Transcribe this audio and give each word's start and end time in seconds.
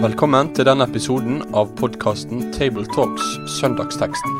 Velkommen 0.00 0.48
til 0.56 0.64
denne 0.64 0.84
episoden 0.88 1.42
av 1.56 1.74
podkasten 1.76 2.46
Tabletalks 2.54 3.24
Søndagsteksten, 3.58 4.36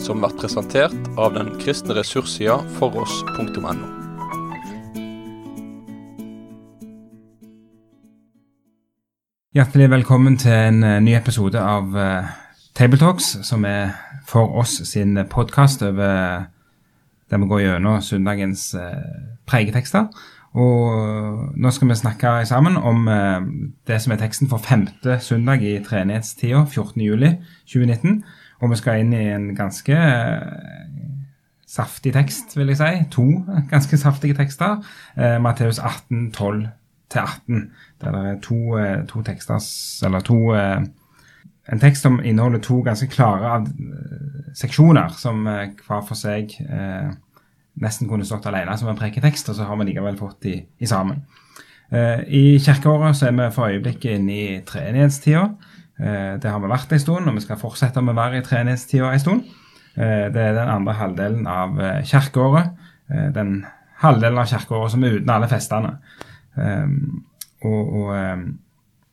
som 0.00 0.22
blir 0.22 0.32
presentert 0.40 1.10
av 1.20 1.34
den 1.34 1.50
kristne 1.60 1.96
ressurssida 1.98 2.58
foross.no. 2.78 3.72
Hjertelig 9.52 9.90
velkommen 9.92 10.36
til 10.40 10.52
en 10.52 10.80
eh, 10.84 11.00
ny 11.04 11.12
episode 11.18 11.60
av 11.60 11.92
uh, 11.92 12.32
Tabletalks, 12.72 13.34
som 13.44 13.64
er 13.68 13.92
for 14.24 14.56
oss 14.62 14.78
sin 14.88 15.16
podkast 15.28 15.84
over 15.84 16.48
der 17.28 17.40
vi 17.40 17.48
går 17.50 17.66
gjennom 17.66 18.00
søndagens 18.00 18.70
uh, 18.80 19.31
preiketekster. 19.52 20.08
Og 20.52 21.52
nå 21.56 21.70
skal 21.72 21.88
vi 21.88 21.96
snakke 21.96 22.32
sammen 22.48 22.76
om 22.76 23.06
uh, 23.08 23.38
det 23.88 24.02
som 24.04 24.12
er 24.12 24.20
teksten 24.20 24.50
for 24.50 24.60
femte 24.60 25.16
søndag 25.24 25.64
i 25.64 25.78
treenighetstida, 25.84 26.66
14.07.2019. 26.68 28.18
Og 28.62 28.72
vi 28.72 28.80
skal 28.82 29.00
inn 29.00 29.14
i 29.16 29.24
en 29.32 29.48
ganske 29.58 29.96
saftig 31.66 32.12
tekst, 32.14 32.52
vil 32.56 32.74
jeg 32.74 32.82
si. 32.82 32.92
To 33.16 33.26
ganske 33.72 33.96
saftige 33.96 34.36
tekster. 34.36 34.82
Matteus 35.40 35.80
18, 35.80 36.30
12 36.36 36.68
18. 37.16 37.72
der 38.00 38.10
det 38.12 38.30
er 38.30 38.40
to, 38.40 38.78
eh, 38.78 39.06
to 39.06 39.22
tekster 39.22 39.58
Eller 40.06 40.20
to 40.20 40.54
eh, 40.54 40.80
En 41.72 41.80
tekst 41.80 42.02
som 42.02 42.20
inneholder 42.24 42.58
to 42.58 42.80
ganske 42.80 43.06
klare 43.06 43.56
eh, 43.56 44.54
seksjoner, 44.54 45.08
som 45.08 45.44
hver 45.44 46.04
for 46.08 46.14
seg 46.14 46.50
nesten 47.80 48.08
kunne 48.10 48.26
stått 48.28 48.46
alene 48.50 48.74
som 48.78 48.90
en 48.90 48.98
preketekst, 48.98 49.48
og 49.48 49.56
så 49.56 49.66
har 49.68 49.78
vi 49.80 49.88
likevel 49.88 50.18
fått 50.20 50.42
de, 50.44 50.58
de 50.78 50.88
sammen. 50.88 51.22
I 51.92 52.56
kirkeåret 52.64 53.16
så 53.18 53.28
er 53.28 53.34
vi 53.36 53.48
for 53.52 53.68
øyeblikket 53.68 54.16
inne 54.16 54.32
i 54.36 54.60
treenighetstida. 54.64 55.42
Det 56.40 56.48
har 56.48 56.62
vi 56.62 56.70
vært 56.72 56.94
en 56.94 57.02
stund, 57.02 57.28
og 57.28 57.36
vi 57.36 57.44
skal 57.44 57.60
fortsette 57.60 58.00
med 58.00 58.14
å 58.14 58.20
være 58.20 58.40
i 58.40 58.46
treenighetstida 58.46 59.10
en 59.12 59.20
stund. 59.20 59.42
Det 59.92 60.40
er 60.40 60.56
den 60.56 60.72
andre 60.72 60.94
halvdelen 60.96 61.48
av 61.52 61.76
kirkeåret. 62.08 62.72
Den 63.36 63.58
halvdelen 64.00 64.40
av 64.40 64.48
kirkeåret 64.48 64.94
som 64.94 65.04
er 65.04 65.18
uten 65.18 65.34
alle 65.34 65.50
festene. 65.52 65.92
Um, 66.56 67.24
og, 67.62 67.92
og 68.00 68.08
treenighetstida 68.12 68.60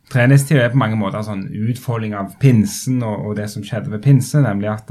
treningstida 0.09 0.63
er 0.65 0.71
på 0.73 0.79
mange 0.81 0.97
måter 0.97 1.19
en 1.19 1.27
sånn 1.27 1.43
utfolding 1.69 2.15
av 2.17 2.31
pinsen 2.41 3.03
og, 3.05 3.27
og, 3.27 3.35
det 3.37 3.45
som 3.51 3.63
skjedde 3.65 3.91
ved 3.93 4.01
pinse, 4.03 4.41
nemlig 4.41 4.71
at 4.71 4.89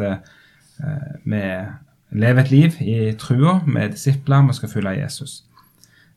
vi 1.27 1.41
lever 2.11 2.42
et 2.42 2.51
liv 2.53 2.81
i 2.81 2.97
trua 3.20 3.59
med 3.67 3.95
disipler, 3.97 4.47
vi 4.48 4.56
skal 4.56 4.73
følge 4.73 4.97
Jesus. 5.03 5.42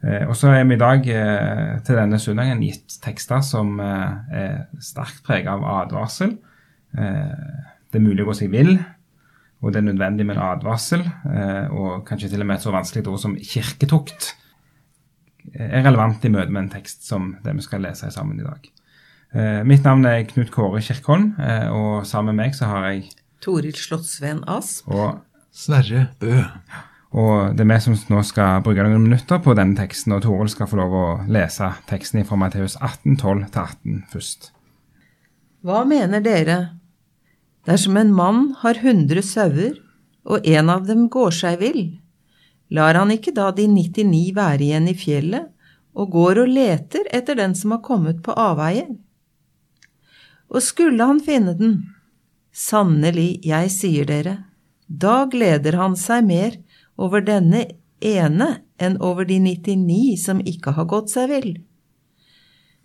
Uh, 0.01 0.25
og 0.31 0.35
så 0.37 0.49
er 0.55 0.65
vi 0.65 0.77
i 0.77 0.81
dag 0.81 1.05
uh, 1.05 1.75
til 1.85 1.99
denne 1.99 2.19
søndagen 2.19 2.63
gitt 2.65 2.97
tekster 3.03 3.43
som 3.45 3.79
er 3.83 4.65
sterkt 4.81 5.21
preget 5.27 5.51
av 5.51 5.65
advarsel. 5.83 6.37
det 6.91 7.99
er 7.99 8.03
mulig 8.03 8.23
å 8.25 8.31
gå 8.31 8.33
seg 8.35 8.51
vill, 8.51 8.73
og 9.61 9.71
det 9.71 9.79
er 9.79 9.85
nødvendig 9.87 10.25
med 10.25 10.35
en 10.35 10.43
advarsel, 10.43 11.05
og 11.71 12.03
kanskje 12.07 12.33
til 12.33 12.43
og 12.43 12.49
med 12.49 12.57
et 12.57 12.65
så 12.65 12.73
vanskelig 12.73 13.07
ord 13.07 13.21
som 13.21 13.37
kirketukt 13.37 14.33
er 15.55 15.85
relevant 15.85 16.25
i 16.25 16.31
møte 16.33 16.51
med 16.51 16.65
en 16.65 16.73
tekst 16.75 17.07
som 17.07 17.35
det 17.45 17.55
vi 17.55 17.63
skal 17.63 17.83
lese 17.85 18.11
sammen 18.11 18.41
i 18.41 18.45
dag. 18.45 18.71
Eh, 19.31 19.61
mitt 19.63 19.85
navn 19.87 20.03
er 20.05 20.25
Knut 20.27 20.51
Kåre 20.51 20.81
Kirkholm, 20.83 21.31
eh, 21.39 21.69
og 21.71 22.05
sammen 22.07 22.35
med 22.35 22.45
meg 22.45 22.55
så 22.55 22.67
har 22.67 22.89
jeg 22.89 23.13
Toril 23.41 23.75
Slottsveen 23.79 24.43
Asp. 24.47 24.89
Og 24.91 25.21
Sverre 25.51 26.07
Bø. 26.19 26.41
Og 27.11 27.57
det 27.57 27.65
er 27.65 27.69
vi 27.73 27.77
som 27.83 27.95
nå 28.13 28.21
skal 28.23 28.61
bruke 28.63 28.85
noen 28.87 29.03
minutter 29.03 29.41
på 29.43 29.53
denne 29.57 29.75
teksten, 29.75 30.15
og 30.15 30.23
Toril 30.23 30.49
skal 30.51 30.69
få 30.71 30.79
lov 30.79 30.93
å 30.95 31.05
lese 31.27 31.67
teksten 31.89 32.23
fra 32.27 32.39
Matteus 32.39 32.77
18, 32.79 33.17
12-18 33.19 34.05
først. 34.13 34.51
Hva 35.61 35.83
mener 35.85 36.23
dere? 36.23 36.59
Dersom 37.67 37.99
en 37.99 38.13
mann 38.15 38.45
har 38.63 38.79
hundre 38.81 39.21
sauer, 39.21 39.75
og 40.23 40.47
en 40.47 40.71
av 40.71 40.87
dem 40.87 41.09
går 41.11 41.35
seg 41.35 41.59
vill, 41.59 41.83
lar 42.71 42.95
han 42.95 43.11
ikke 43.11 43.33
da 43.35 43.49
de 43.51 43.67
99 43.67 44.31
være 44.37 44.63
igjen 44.69 44.87
i 44.87 44.95
fjellet 44.95 45.49
og 45.91 46.13
går 46.13 46.39
og 46.45 46.53
leter 46.55 47.09
etter 47.11 47.35
den 47.35 47.53
som 47.57 47.73
har 47.75 47.81
kommet 47.83 48.21
på 48.23 48.31
avveier? 48.39 48.87
Og 50.47 50.63
skulle 50.63 51.03
han 51.03 51.19
finne 51.23 51.57
den, 51.59 51.75
sannelig, 52.55 53.41
jeg 53.43 53.73
sier 53.75 54.07
dere, 54.07 54.37
da 54.91 55.25
gleder 55.31 55.77
han 55.79 55.95
seg 55.95 56.25
mer 56.27 56.57
over 56.99 57.23
denne 57.23 57.65
ene 58.03 58.49
enn 58.81 58.97
over 58.99 59.27
de 59.29 59.37
99 59.39 60.17
som 60.19 60.41
ikke 60.43 60.73
har 60.75 60.89
gått 60.91 61.13
seg 61.13 61.29
vill. 61.31 61.51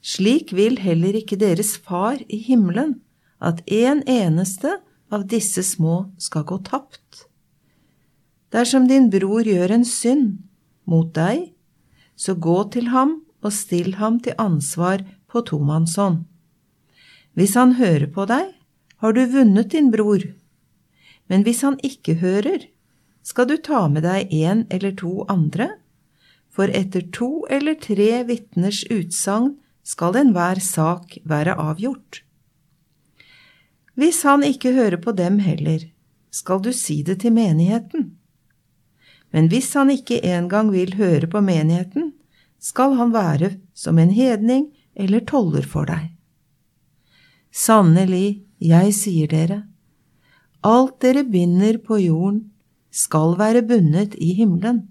Slik 0.06 0.52
vil 0.54 0.78
heller 0.78 1.16
ikke 1.18 1.38
deres 1.40 1.74
far 1.76 2.20
i 2.28 2.38
himmelen 2.46 3.00
at 3.42 3.62
en 3.66 4.04
eneste 4.06 4.76
av 5.10 5.26
disse 5.30 5.64
små 5.66 6.12
skal 6.22 6.46
gå 6.46 6.60
tapt. 6.68 7.26
Dersom 8.54 8.86
din 8.86 9.10
bror 9.10 9.42
gjør 9.42 9.74
en 9.74 9.84
synd 9.84 10.38
mot 10.86 11.10
deg, 11.14 11.50
så 12.14 12.36
gå 12.38 12.58
til 12.72 12.92
ham 12.94 13.18
og 13.42 13.52
still 13.52 13.96
ham 13.98 14.20
til 14.22 14.38
ansvar 14.38 15.02
på 15.28 15.42
tomannshånd. 15.50 16.22
Hvis 17.36 17.56
han 17.58 17.76
hører 17.76 18.06
på 18.14 18.24
deg, 18.30 18.54
har 19.02 19.12
du 19.12 19.26
vunnet 19.28 19.74
din 19.74 19.90
bror. 19.92 20.22
Men 21.26 21.42
hvis 21.46 21.62
han 21.66 21.78
ikke 21.82 22.18
hører, 22.22 22.68
skal 23.26 23.48
du 23.50 23.56
ta 23.58 23.86
med 23.90 24.06
deg 24.06 24.30
en 24.30 24.64
eller 24.70 24.94
to 24.98 25.24
andre, 25.32 25.72
for 26.50 26.70
etter 26.72 27.04
to 27.12 27.44
eller 27.52 27.74
tre 27.74 28.22
vitners 28.28 28.84
utsagn 28.88 29.56
skal 29.86 30.16
enhver 30.16 30.62
sak 30.62 31.18
være 31.28 31.56
avgjort. 31.60 32.22
Hvis 33.96 34.22
han 34.28 34.44
ikke 34.44 34.74
hører 34.76 35.00
på 35.02 35.12
dem 35.16 35.38
heller, 35.44 35.88
skal 36.30 36.60
du 36.64 36.72
si 36.76 37.02
det 37.02 37.20
til 37.22 37.32
menigheten. 37.32 38.10
Men 39.32 39.48
hvis 39.52 39.72
han 39.76 39.90
ikke 39.92 40.20
engang 40.24 40.70
vil 40.72 40.94
høre 40.96 41.28
på 41.28 41.40
menigheten, 41.44 42.12
skal 42.60 42.96
han 42.96 43.12
være 43.12 43.56
som 43.74 43.98
en 43.98 44.12
hedning 44.12 44.68
eller 44.94 45.24
toller 45.28 45.64
for 45.64 45.88
deg. 45.88 46.12
Sannelig, 47.52 48.42
jeg 48.60 48.92
sier 48.96 49.28
dere, 49.32 49.62
alt 50.66 50.98
dere 51.04 51.24
binder 51.30 51.78
på 51.86 52.00
jorden, 52.02 52.44
skal 52.90 53.36
være 53.38 53.62
bundet 53.68 54.16
i 54.18 54.32
himmelen, 54.38 54.86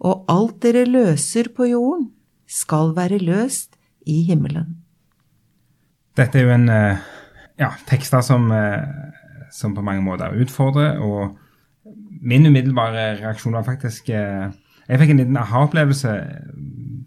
og 0.00 0.24
alt 0.32 0.62
dere 0.64 0.86
løser 0.88 1.50
på 1.54 1.68
jorden, 1.68 2.08
skal 2.48 2.94
være 2.96 3.18
løst 3.20 3.76
i 4.08 4.22
himmelen. 4.24 4.78
Dette 6.16 6.40
er 6.40 6.46
jo 6.48 6.54
en 6.54 6.70
eh, 6.72 7.02
ja, 7.60 7.68
tekster 7.86 8.24
som, 8.24 8.48
eh, 8.50 8.80
som 9.54 9.74
på 9.76 9.84
mange 9.84 10.02
måter 10.02 10.34
utfordrer 10.40 10.98
og 11.04 11.36
min 12.18 12.48
umiddelbare 12.48 13.20
reaksjon 13.20 13.54
var 13.54 13.66
faktisk 13.68 14.08
eh, 14.10 14.48
Jeg 14.88 14.98
fikk 15.02 15.10
en 15.12 15.18
liten 15.20 15.36
aha-opplevelse. 15.36 16.12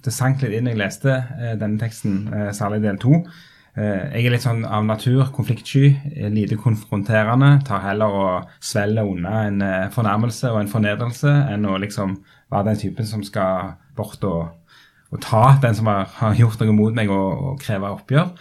Det 0.06 0.12
sank 0.14 0.44
litt 0.44 0.54
inn 0.54 0.68
da 0.70 0.76
jeg 0.76 0.78
leste 0.78 1.16
denne 1.58 1.82
teksten, 1.82 2.28
særlig 2.54 2.84
del 2.84 3.00
to. 3.02 3.24
Jeg 3.72 4.26
er 4.26 4.34
litt 4.34 4.44
sånn 4.44 4.66
av 4.68 4.84
natur 4.84 5.30
konfliktsky, 5.32 5.94
lite 6.34 6.58
konfronterende. 6.60 7.54
Tar 7.64 7.86
heller 7.86 8.16
å 8.16 8.24
svelge 8.60 9.06
unna 9.08 9.46
en 9.48 9.64
fornærmelse 9.96 10.52
og 10.52 10.60
en 10.60 10.72
fornedrelse 10.74 11.32
enn 11.54 11.70
å 11.70 11.78
liksom 11.80 12.18
være 12.52 12.72
den 12.72 12.82
typen 12.82 13.08
som 13.08 13.24
skal 13.24 13.78
bort 13.96 14.24
og, 14.28 14.50
og 15.12 15.22
ta 15.24 15.44
den 15.64 15.78
som 15.78 15.90
har, 15.92 16.10
har, 16.20 16.36
gjort 16.40 16.64
noe 16.64 16.76
mot 16.76 16.98
meg, 16.98 17.12
og, 17.12 17.46
og 17.52 17.62
kreve 17.64 17.94
oppgjør. 17.96 18.34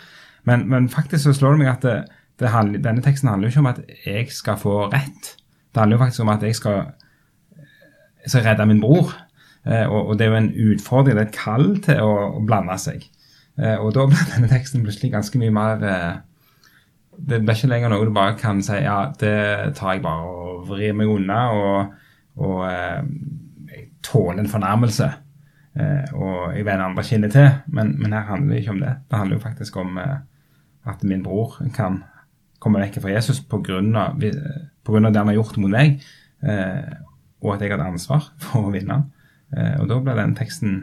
Men, 0.48 0.66
men, 0.70 0.88
faktisk 0.90 1.26
så 1.26 1.36
slår 1.36 1.56
det 1.56 1.62
meg 1.62 1.72
at 1.74 1.86
det, 1.86 1.96
det 2.40 2.52
handler, 2.54 2.82
denne 2.84 3.04
teksten 3.04 3.30
handler 3.30 3.48
jo 3.48 3.54
ikke 3.54 3.64
om 3.64 3.72
at 3.72 3.80
jeg 4.06 4.30
skal 4.34 4.58
få 4.60 4.76
rett. 4.92 5.34
Det 5.70 5.82
handler 5.82 5.98
jo 5.98 6.04
faktisk 6.04 6.24
om 6.24 6.32
at 6.32 6.46
jeg 6.46 6.58
skal, 6.58 6.78
jeg 8.24 8.32
skal 8.34 8.46
redde 8.48 8.68
min 8.70 8.82
bror. 8.82 9.12
Eh, 9.66 9.84
og, 9.84 10.08
og, 10.08 10.12
det 10.18 10.26
er 10.26 10.32
jo 10.32 10.40
en 10.40 10.52
utfordring, 10.72 11.18
det 11.18 11.26
er 11.26 11.28
et 11.28 11.36
kall 11.36 11.74
til 11.84 12.00
å, 12.02 12.14
å 12.40 12.44
blande 12.46 12.78
seg. 12.80 13.04
Eh, 13.60 13.76
og 13.76 13.92
da 13.96 14.06
ble 14.08 14.26
denne 14.34 14.50
teksten 14.50 14.84
plutselig 14.84 15.12
ganske 15.12 15.40
mye 15.40 15.54
mer 15.54 15.86
eh, 15.86 16.12
Det 17.20 17.40
blir 17.42 17.56
ikke 17.56 17.68
lenger 17.68 17.92
noe 17.92 18.06
du 18.08 18.14
bare 18.16 18.36
kan 18.40 18.62
si 18.64 18.78
ja, 18.80 19.10
det 19.20 19.74
tar 19.76 19.96
jeg 19.96 20.04
bare 20.04 20.28
og 20.28 20.62
vrir 20.70 20.94
meg 20.96 21.10
unna, 21.12 21.40
og, 21.52 21.90
og 22.40 22.62
jeg 22.64 23.82
tåler 24.02 24.40
en 24.40 24.48
fornærmelse. 24.48 25.08
og 26.14 26.56
jeg 26.56 26.64
vender 26.64 26.84
andre 26.84 27.04
kinnet 27.04 27.32
til. 27.32 27.50
Men, 27.66 27.92
men, 28.00 28.12
her 28.12 28.24
handler 28.24 28.54
det 28.54 28.62
ikke 28.62 28.72
om 28.72 28.80
det. 28.80 28.94
Det 29.10 29.18
handler 29.18 29.36
jo 29.36 29.42
faktisk 29.42 29.76
om 29.76 29.98
at 30.86 31.04
min 31.04 31.22
bror 31.22 31.58
kan 31.76 32.00
komme 32.60 32.82
vekk 32.82 33.00
fra 33.02 33.14
Jesus 33.14 33.40
pga 33.40 33.80
det 33.80 35.20
han 35.20 35.30
har 35.30 35.36
gjort 35.36 35.58
mot 35.60 35.72
meg, 35.72 36.00
eh, 36.42 36.92
og 37.40 37.54
at 37.54 37.62
jeg 37.64 37.72
hadde 37.72 37.88
ansvar 37.88 38.30
for 38.42 38.68
å 38.68 38.74
vinne. 38.74 39.02
Eh, 39.56 39.76
og 39.80 39.88
da 39.90 40.00
ble 40.02 40.16
den 40.18 40.36
teksten 40.38 40.80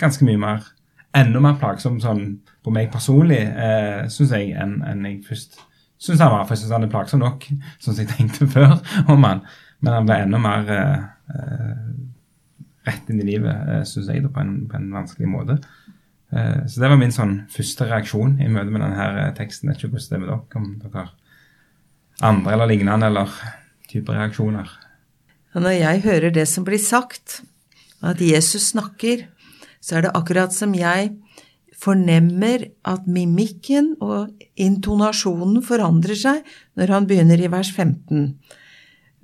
ganske 0.00 0.26
mye 0.26 0.40
mer 0.40 0.66
enda 1.14 1.42
mer 1.42 1.58
plagsom 1.60 2.00
sånn 2.02 2.24
på 2.64 2.72
meg 2.74 2.90
personlig, 2.92 3.40
eh, 3.40 4.04
syns 4.12 4.34
jeg, 4.34 4.54
enn 4.58 4.80
en 4.86 5.04
jeg 5.06 5.20
først 5.26 5.60
syns 6.02 6.22
han 6.22 6.32
var. 6.32 6.46
For 6.46 6.56
jeg 6.56 6.64
syns 6.64 6.76
han 6.76 6.86
er 6.86 6.92
plagsom 6.92 7.22
nok, 7.22 7.46
sånn 7.78 7.94
som 7.94 8.02
jeg 8.02 8.10
tenkte 8.12 8.48
før 8.54 8.78
om 9.12 9.26
han. 9.26 9.44
Men 9.84 9.98
han 9.98 10.08
ble 10.08 10.20
enda 10.24 10.40
mer 10.42 10.74
eh, 10.74 11.06
eh 11.34 11.84
rett 12.84 13.08
inn 13.08 13.20
i 13.22 13.24
livet, 13.24 13.68
eh, 13.72 13.84
syns 13.88 14.10
jeg, 14.12 14.20
da, 14.20 14.28
på 14.28 14.42
en, 14.42 14.56
på 14.68 14.76
en 14.76 14.90
vanskelig 14.92 15.28
måte. 15.32 15.54
Eh, 16.34 16.66
så 16.68 16.82
det 16.82 16.90
var 16.92 16.98
min 17.00 17.14
sånn 17.14 17.38
første 17.52 17.86
reaksjon 17.88 18.38
i 18.44 18.48
møte 18.52 18.72
med 18.72 18.82
denne 18.84 19.28
teksten. 19.38 19.70
Jeg 19.70 19.78
vet 19.78 19.84
ikke 19.86 19.94
hvordan 19.94 20.10
det 20.10 20.16
er 20.16 20.22
med 20.22 20.32
dere, 20.32 20.60
om 20.60 20.66
dere 20.82 20.98
har 20.98 21.12
andre 22.28 22.52
eller 22.54 22.70
lignende 22.70 23.08
eller 23.08 23.32
type 23.90 24.12
reaksjoner. 24.14 24.68
Når 25.54 25.76
jeg 25.78 26.02
hører 26.04 26.34
det 26.34 26.46
som 26.50 26.66
blir 26.66 26.82
sagt, 26.82 27.40
at 28.04 28.20
Jesus 28.20 28.72
snakker, 28.72 29.28
så 29.84 29.98
er 29.98 30.06
det 30.06 30.14
akkurat 30.16 30.54
som 30.56 30.72
jeg 30.76 31.12
fornemmer 31.84 32.68
at 32.88 33.08
mimikken 33.10 33.94
og 34.04 34.32
intonasjonen 34.60 35.60
forandrer 35.66 36.16
seg 36.16 36.44
når 36.78 36.92
han 36.94 37.08
begynner 37.10 37.40
i 37.42 37.50
vers 37.52 37.72
15. 37.74 38.30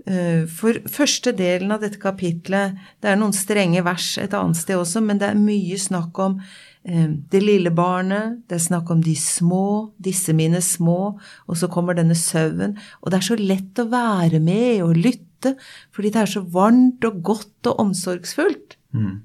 Eh, 0.06 0.42
for 0.48 0.80
første 0.90 1.32
delen 1.36 1.72
av 1.74 1.84
dette 1.84 2.00
kapitlet, 2.00 2.76
det 3.00 3.12
er 3.12 3.20
noen 3.20 3.36
strenge 3.36 3.84
vers 3.86 4.12
et 4.20 4.34
annet 4.36 4.58
sted 4.58 4.78
også, 4.80 5.02
men 5.04 5.20
det 5.20 5.30
er 5.30 5.40
mye 5.40 5.78
snakk 5.80 6.20
om 6.22 6.36
eh, 6.84 7.08
det 7.32 7.42
lille 7.44 7.72
barnet, 7.74 8.42
det 8.48 8.58
er 8.58 8.66
snakk 8.66 8.92
om 8.92 9.04
de 9.04 9.16
små, 9.16 9.92
disse 10.02 10.34
mine 10.36 10.62
små, 10.64 11.16
og 11.46 11.60
så 11.60 11.70
kommer 11.72 11.96
denne 11.96 12.18
sauen. 12.18 12.76
Og 13.00 13.12
det 13.12 13.20
er 13.20 13.28
så 13.30 13.40
lett 13.40 13.80
å 13.80 13.88
være 13.92 14.42
med 14.44 14.84
og 14.86 15.00
lytte, 15.00 15.56
fordi 15.94 16.12
det 16.12 16.24
er 16.24 16.34
så 16.34 16.44
varmt 16.44 17.04
og 17.08 17.22
godt 17.24 17.72
og 17.72 17.84
omsorgsfullt. 17.86 18.76
Mm. 18.96 19.20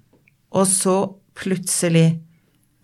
Og 0.56 0.68
så 0.72 0.98
plutselig 1.38 2.22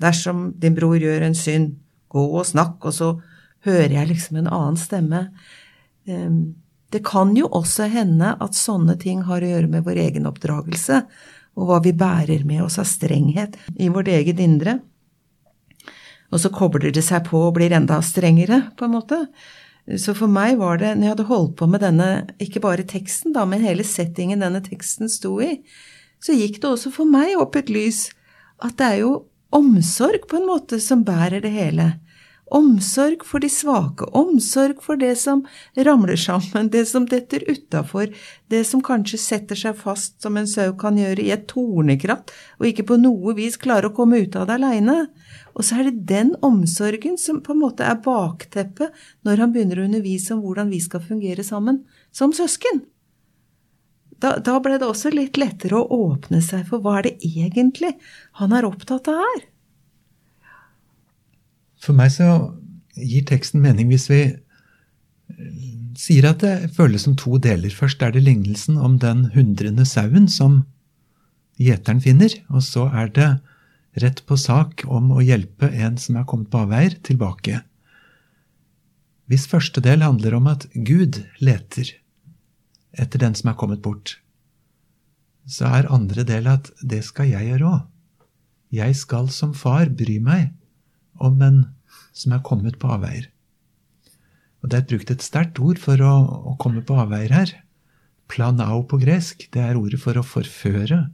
Dersom 0.01 0.48
din 0.57 0.74
bror 0.74 0.98
gjør 0.98 1.27
en 1.27 1.36
synd, 1.38 1.75
gå 2.09 2.21
og 2.25 2.48
snakk, 2.50 2.80
og 2.89 2.95
så 2.95 3.09
hører 3.68 3.94
jeg 3.94 4.09
liksom 4.09 4.39
en 4.39 4.50
annen 4.50 4.80
stemme. 4.80 5.19
Ehm, 6.09 6.56
det 6.92 7.03
kan 7.07 7.36
jo 7.38 7.48
også 7.48 7.88
hende 7.92 8.33
at 8.42 8.57
sånne 8.57 8.98
ting 9.00 9.21
har 9.27 9.44
å 9.44 9.51
gjøre 9.51 9.69
med 9.71 9.86
vår 9.86 10.01
egen 10.07 10.25
oppdragelse, 10.27 11.03
og 11.53 11.68
hva 11.68 11.77
vi 11.83 11.94
bærer 11.95 12.45
med 12.48 12.63
oss 12.65 12.80
av 12.81 12.88
strenghet 12.89 13.57
i 13.77 13.92
vårt 13.92 14.09
eget 14.12 14.42
indre. 14.42 14.80
Og 16.31 16.39
så 16.42 16.51
kobler 16.51 16.94
det 16.95 17.03
seg 17.06 17.27
på 17.27 17.38
og 17.50 17.57
blir 17.59 17.74
enda 17.75 18.00
strengere, 18.03 18.71
på 18.80 18.88
en 18.88 18.95
måte. 18.95 19.19
Så 20.00 20.15
for 20.15 20.31
meg 20.31 20.57
var 20.59 20.80
det, 20.80 20.94
når 20.95 21.06
jeg 21.06 21.13
hadde 21.15 21.30
holdt 21.30 21.56
på 21.59 21.68
med 21.69 21.83
denne, 21.83 22.09
ikke 22.44 22.63
bare 22.63 22.88
teksten, 22.88 23.36
da, 23.36 23.45
men 23.45 23.63
hele 23.65 23.86
settingen 23.88 24.44
denne 24.44 24.63
teksten 24.63 25.12
sto 25.12 25.36
i, 25.44 25.57
så 26.21 26.36
gikk 26.38 26.62
det 26.62 26.69
også 26.69 26.92
for 26.94 27.09
meg 27.09 27.36
opp 27.42 27.57
et 27.59 27.71
lys 27.71 28.07
at 28.62 28.78
det 28.80 28.88
er 28.88 29.02
jo 29.04 29.12
omsorg 29.52 30.28
på 30.30 30.40
en 30.40 30.48
måte 30.48 30.80
som 30.81 31.04
bærer 31.08 31.44
det 31.44 31.52
hele. 31.54 31.92
Omsorg 32.52 33.22
for 33.24 33.40
de 33.40 33.48
svake, 33.48 34.10
omsorg 34.12 34.81
for 34.84 35.00
det 35.00 35.13
som 35.22 35.46
ramler 35.88 36.19
sammen, 36.19 36.68
det 36.74 36.84
som 36.90 37.06
detter 37.08 37.46
utafor, 37.48 38.10
det 38.52 38.66
som 38.68 38.84
kanskje 38.84 39.22
setter 39.24 39.56
seg 39.56 39.78
fast 39.80 40.18
som 40.19 40.36
en 40.36 40.50
sau 40.52 40.74
kan 40.80 41.00
gjøre 41.00 41.24
i 41.24 41.31
et 41.31 41.46
tornekratt, 41.48 42.34
og 42.60 42.68
ikke 42.68 42.90
på 42.92 43.00
noe 43.00 43.38
vis 43.40 43.56
klarer 43.62 43.88
å 43.88 43.96
komme 43.96 44.19
ut 44.25 44.36
av 44.36 44.50
det 44.50 44.60
aleine. 44.60 44.98
Og 45.56 45.63
så 45.63 45.80
er 45.80 45.88
det 45.88 46.10
den 46.12 46.36
omsorgen 46.44 47.16
som 47.19 47.40
på 47.40 47.56
en 47.56 47.63
måte 47.63 47.88
er 47.88 48.04
bakteppet 48.04 48.92
når 49.24 49.46
han 49.46 49.56
begynner 49.56 49.80
å 49.80 49.88
undervise 49.88 50.36
om 50.36 50.44
hvordan 50.44 50.75
vi 50.75 50.84
skal 50.84 51.08
fungere 51.08 51.48
sammen 51.48 51.86
som 52.12 52.36
søsken 52.36 52.84
da, 54.21 54.35
da, 54.44 54.57
ble 54.63 54.77
det 54.79 54.88
også 54.88 55.12
litt 55.13 55.39
lettere 55.41 55.79
å 55.79 56.00
åpne 56.12 56.41
seg 56.45 56.68
for 56.69 56.83
hva 56.83 57.00
er 57.00 57.09
det 57.09 57.15
egentlig 57.25 57.95
han 58.39 58.53
er 58.56 58.68
opptatt 58.68 59.09
av 59.12 59.21
her. 59.21 59.44
For 61.81 61.97
meg 61.97 62.13
så 62.13 62.29
gir 62.94 63.25
teksten 63.25 63.63
mening 63.63 63.89
hvis 63.89 64.07
vi 64.12 64.21
sier 65.97 66.27
at 66.29 66.44
det 66.44 66.71
føles 66.75 67.06
som 67.07 67.15
to 67.19 67.39
deler. 67.41 67.73
Først 67.73 68.03
er 68.06 68.13
det 68.13 68.23
lignelsen 68.25 68.77
om 68.77 69.00
den 69.01 69.29
hundrende 69.35 69.85
sauen 69.88 70.27
som 70.31 70.62
gjeteren 71.62 72.01
finner, 72.03 72.33
og 72.50 72.63
så 72.65 72.88
er 72.94 73.12
det 73.15 73.31
rett 74.01 74.21
på 74.27 74.38
sak 74.39 74.85
om 74.88 75.12
å 75.15 75.24
hjelpe 75.24 75.69
en 75.69 75.97
som 76.00 76.17
er 76.19 76.27
kommet 76.29 76.51
på 76.51 76.63
avveier, 76.63 76.95
tilbake. 77.03 77.62
Hvis 79.31 79.47
første 79.51 79.83
del 79.83 80.03
handler 80.03 80.35
om 80.38 80.47
at 80.51 80.67
Gud 80.74 81.21
leter, 81.44 81.91
etter 82.99 83.21
den 83.21 83.35
som 83.38 83.51
er 83.51 83.57
kommet 83.59 83.81
bort, 83.85 84.17
så 85.47 85.69
er 85.71 85.91
andre 85.91 86.25
del 86.27 86.47
at 86.51 86.69
det 86.81 87.01
skal 87.07 87.31
jeg 87.31 87.49
gjøre 87.51 87.69
òg. 87.69 87.81
Jeg 88.71 88.95
skal 88.95 89.27
som 89.33 89.53
far 89.57 89.89
bry 89.91 90.17
meg 90.23 90.51
om 91.19 91.41
en 91.43 91.63
som 92.15 92.35
er 92.35 92.43
kommet 92.45 92.77
på 92.79 92.91
avveier. 92.91 93.27
Og 94.61 94.69
Det 94.69 94.77
er 94.77 94.88
brukt 94.88 95.11
et 95.11 95.25
sterkt 95.25 95.59
ord 95.59 95.79
for 95.81 95.99
å, 96.05 96.13
å 96.51 96.55
komme 96.61 96.83
på 96.85 96.95
avveier 97.01 97.33
her. 97.33 97.51
Planao 98.31 98.83
på 98.88 98.99
gresk, 99.01 99.47
det 99.51 99.63
er 99.63 99.79
ordet 99.79 99.99
for 99.99 100.15
å 100.15 100.23
forføre 100.23 101.07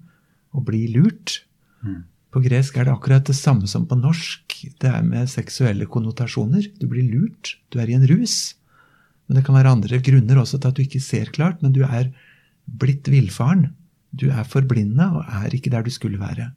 og 0.54 0.66
bli 0.68 0.84
lurt. 0.94 1.42
Mm. 1.82 2.04
På 2.34 2.44
gresk 2.44 2.78
er 2.78 2.86
det 2.86 2.94
akkurat 2.94 3.26
det 3.26 3.38
samme 3.38 3.70
som 3.72 3.88
på 3.88 3.98
norsk. 3.98 4.58
Det 4.82 4.92
er 4.92 5.06
med 5.06 5.32
seksuelle 5.32 5.88
konnotasjoner. 5.90 6.68
Du 6.78 6.86
blir 6.92 7.08
lurt. 7.08 7.56
Du 7.72 7.80
er 7.82 7.90
i 7.90 7.96
en 7.98 8.06
rus. 8.10 8.57
Men 9.28 9.40
det 9.40 9.46
kan 9.48 9.58
være 9.58 9.74
andre 9.76 10.00
grunner 10.04 10.40
også 10.40 10.60
til 10.60 10.72
at 10.72 10.78
du 10.78 10.84
ikke 10.86 11.04
ser 11.04 11.32
klart, 11.36 11.62
men 11.62 11.76
du 11.76 11.84
er 11.84 12.12
blitt 12.66 13.10
villfaren. 13.12 13.70
Du 14.16 14.30
er 14.32 14.48
forblinda 14.48 15.12
og 15.20 15.28
er 15.44 15.54
ikke 15.56 15.72
der 15.74 15.84
du 15.84 15.92
skulle 15.92 16.20
være. 16.20 16.52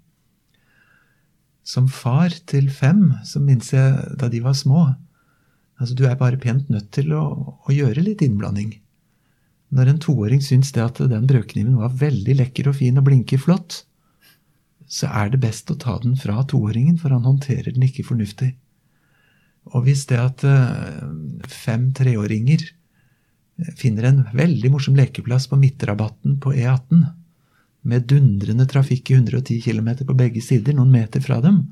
Som 1.66 1.90
far 1.90 2.32
til 2.50 2.70
fem, 2.72 3.10
så 3.26 3.42
minnes 3.42 3.72
jeg 3.74 4.16
da 4.18 4.30
de 4.32 4.42
var 4.42 4.56
små 4.58 4.90
altså 5.80 5.96
Du 5.96 6.04
er 6.04 6.18
bare 6.20 6.36
pent 6.36 6.68
nødt 6.68 6.90
til 6.92 7.14
å, 7.16 7.22
å 7.64 7.72
gjøre 7.72 8.04
litt 8.04 8.20
innblanding. 8.20 8.74
Når 9.72 9.88
en 9.88 10.00
toåring 10.02 10.42
syns 10.44 10.74
det 10.76 10.82
at 10.84 10.98
den 11.08 11.28
brødkniven 11.30 11.78
var 11.80 11.94
veldig 11.96 12.34
lekker 12.36 12.68
og 12.68 12.76
fin 12.80 12.98
og 13.00 13.06
blinker 13.06 13.40
flott, 13.40 13.84
så 14.90 15.08
er 15.22 15.30
det 15.32 15.40
best 15.40 15.70
å 15.70 15.78
ta 15.78 15.94
den 16.02 16.18
fra 16.18 16.42
toåringen, 16.50 16.98
for 16.98 17.14
han 17.14 17.24
håndterer 17.24 17.72
den 17.72 17.86
ikke 17.86 18.04
fornuftig. 18.08 18.50
Og 19.68 19.84
hvis 19.86 20.06
det 20.10 20.18
at 20.18 20.44
eh, 20.48 21.00
fem 21.50 21.90
treåringer 21.96 22.62
eh, 22.64 23.72
finner 23.78 24.08
en 24.08 24.22
veldig 24.36 24.72
morsom 24.72 24.96
lekeplass 24.98 25.48
på 25.50 25.58
midtrabatten 25.60 26.38
på 26.42 26.54
E18, 26.56 27.04
med 27.90 28.08
dundrende 28.10 28.66
trafikk 28.68 29.12
i 29.12 29.16
110 29.16 29.60
km 29.64 29.92
på 30.04 30.16
begge 30.16 30.42
sider, 30.44 30.76
noen 30.76 30.92
meter 30.92 31.22
fra 31.24 31.40
dem, 31.44 31.62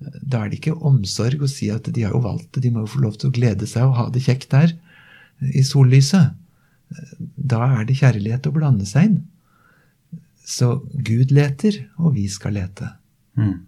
eh, 0.00 0.18
da 0.22 0.44
er 0.44 0.52
det 0.52 0.60
ikke 0.60 0.76
omsorg 0.76 1.42
å 1.42 1.50
si 1.50 1.70
at 1.72 1.88
de 1.92 2.06
har 2.06 2.14
jo 2.14 2.24
valgt 2.24 2.52
det, 2.54 2.66
de 2.66 2.74
må 2.74 2.84
jo 2.84 2.92
få 2.96 3.04
lov 3.06 3.20
til 3.20 3.30
å 3.30 3.36
glede 3.36 3.68
seg 3.70 3.88
og 3.88 3.96
ha 4.00 4.10
det 4.12 4.24
kjekt 4.28 4.52
der, 4.54 4.76
i 5.36 5.60
sollyset. 5.66 6.32
Da 7.36 7.58
er 7.66 7.82
det 7.84 7.98
kjærlighet 7.98 8.46
å 8.48 8.54
blande 8.54 8.86
seg 8.88 9.10
inn. 9.10 9.16
Så 10.46 10.78
Gud 10.94 11.34
leter, 11.34 11.76
og 12.00 12.14
vi 12.14 12.24
skal 12.32 12.54
lete. 12.56 12.94
Mm. 13.36 13.66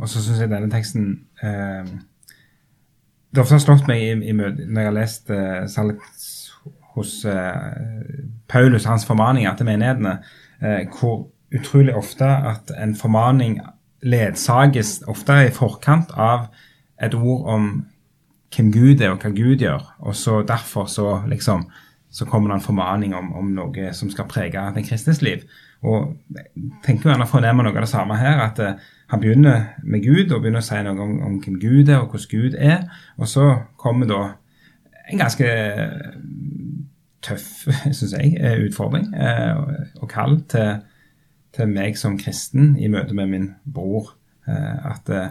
Og 0.00 0.08
så 0.08 0.22
syns 0.24 0.40
jeg 0.40 0.50
denne 0.50 0.72
teksten 0.72 1.12
eh, 1.42 1.90
Det 3.30 3.38
har 3.38 3.46
ofte 3.46 3.60
slått 3.62 3.88
meg 3.90 4.02
i, 4.02 4.12
i 4.30 4.32
når 4.34 4.80
jeg 4.80 4.88
har 4.88 4.96
lest 4.96 5.30
eh, 5.30 5.66
særlig 5.70 5.98
hos 6.96 7.24
eh, 7.24 8.24
Paulus, 8.48 8.88
hans 8.90 9.06
formaninger 9.06 9.54
til 9.56 9.68
menighetene, 9.68 10.16
eh, 10.62 10.88
hvor 10.90 11.28
utrolig 11.54 11.94
ofte 11.96 12.26
at 12.26 12.72
en 12.78 12.96
formaning 12.98 13.60
ledsages 14.02 15.00
ofte 15.08 15.36
i 15.46 15.54
forkant 15.54 16.10
av 16.16 16.48
et 17.02 17.14
ord 17.14 17.46
om 17.54 17.70
hvem 18.50 18.72
Gud 18.74 19.00
er, 19.00 19.12
og 19.12 19.22
hva 19.22 19.30
Gud 19.34 19.62
gjør. 19.62 19.84
Og 20.00 20.16
så 20.16 20.40
derfor 20.46 20.90
så 20.90 21.20
liksom 21.30 21.68
så 22.10 22.26
kommer 22.26 22.50
det 22.50 22.56
en 22.58 22.64
formaning 22.64 23.12
om, 23.14 23.28
om 23.38 23.52
noe 23.54 23.92
som 23.94 24.10
skal 24.10 24.26
prege 24.26 24.62
den 24.74 24.86
kristnes 24.86 25.20
liv. 25.22 25.44
Og 25.86 26.16
jeg 26.34 26.72
tenker 26.82 27.12
gjerne 27.12 27.26
å 27.28 27.30
fornemme 27.30 27.62
noe 27.62 27.76
av 27.76 27.84
det 27.84 27.92
samme 27.92 28.16
her. 28.18 28.40
at 28.48 28.58
uh, 28.58 28.88
Han 29.10 29.20
begynner 29.20 29.60
med 29.82 30.04
Gud 30.04 30.30
og 30.30 30.40
begynner 30.42 30.60
å 30.62 30.66
si 30.66 30.82
noe 30.86 31.02
om, 31.02 31.22
om, 31.26 31.42
hvem 31.42 31.60
Gud 31.62 31.88
er, 31.88 31.98
og 31.98 32.08
hvordan 32.12 32.30
Gud 32.30 32.54
er. 32.58 32.78
Og 33.18 33.26
så 33.30 33.44
kommer 33.80 34.06
da 34.10 34.20
en 35.10 35.18
ganske 35.18 35.46
tøff, 37.26 37.48
syns 37.96 38.14
jeg, 38.14 38.26
eh, 38.38 38.58
utfordring 38.68 39.06
uh, 39.14 39.56
og 40.00 40.08
kall 40.10 40.34
til, 40.50 40.70
til, 41.56 41.66
meg 41.70 41.98
som 41.98 42.18
kristen 42.20 42.64
i 42.78 42.88
møte 42.92 43.14
med 43.18 43.26
min 43.32 43.48
bror. 43.66 44.04
At 44.50 45.04
For 45.06 45.22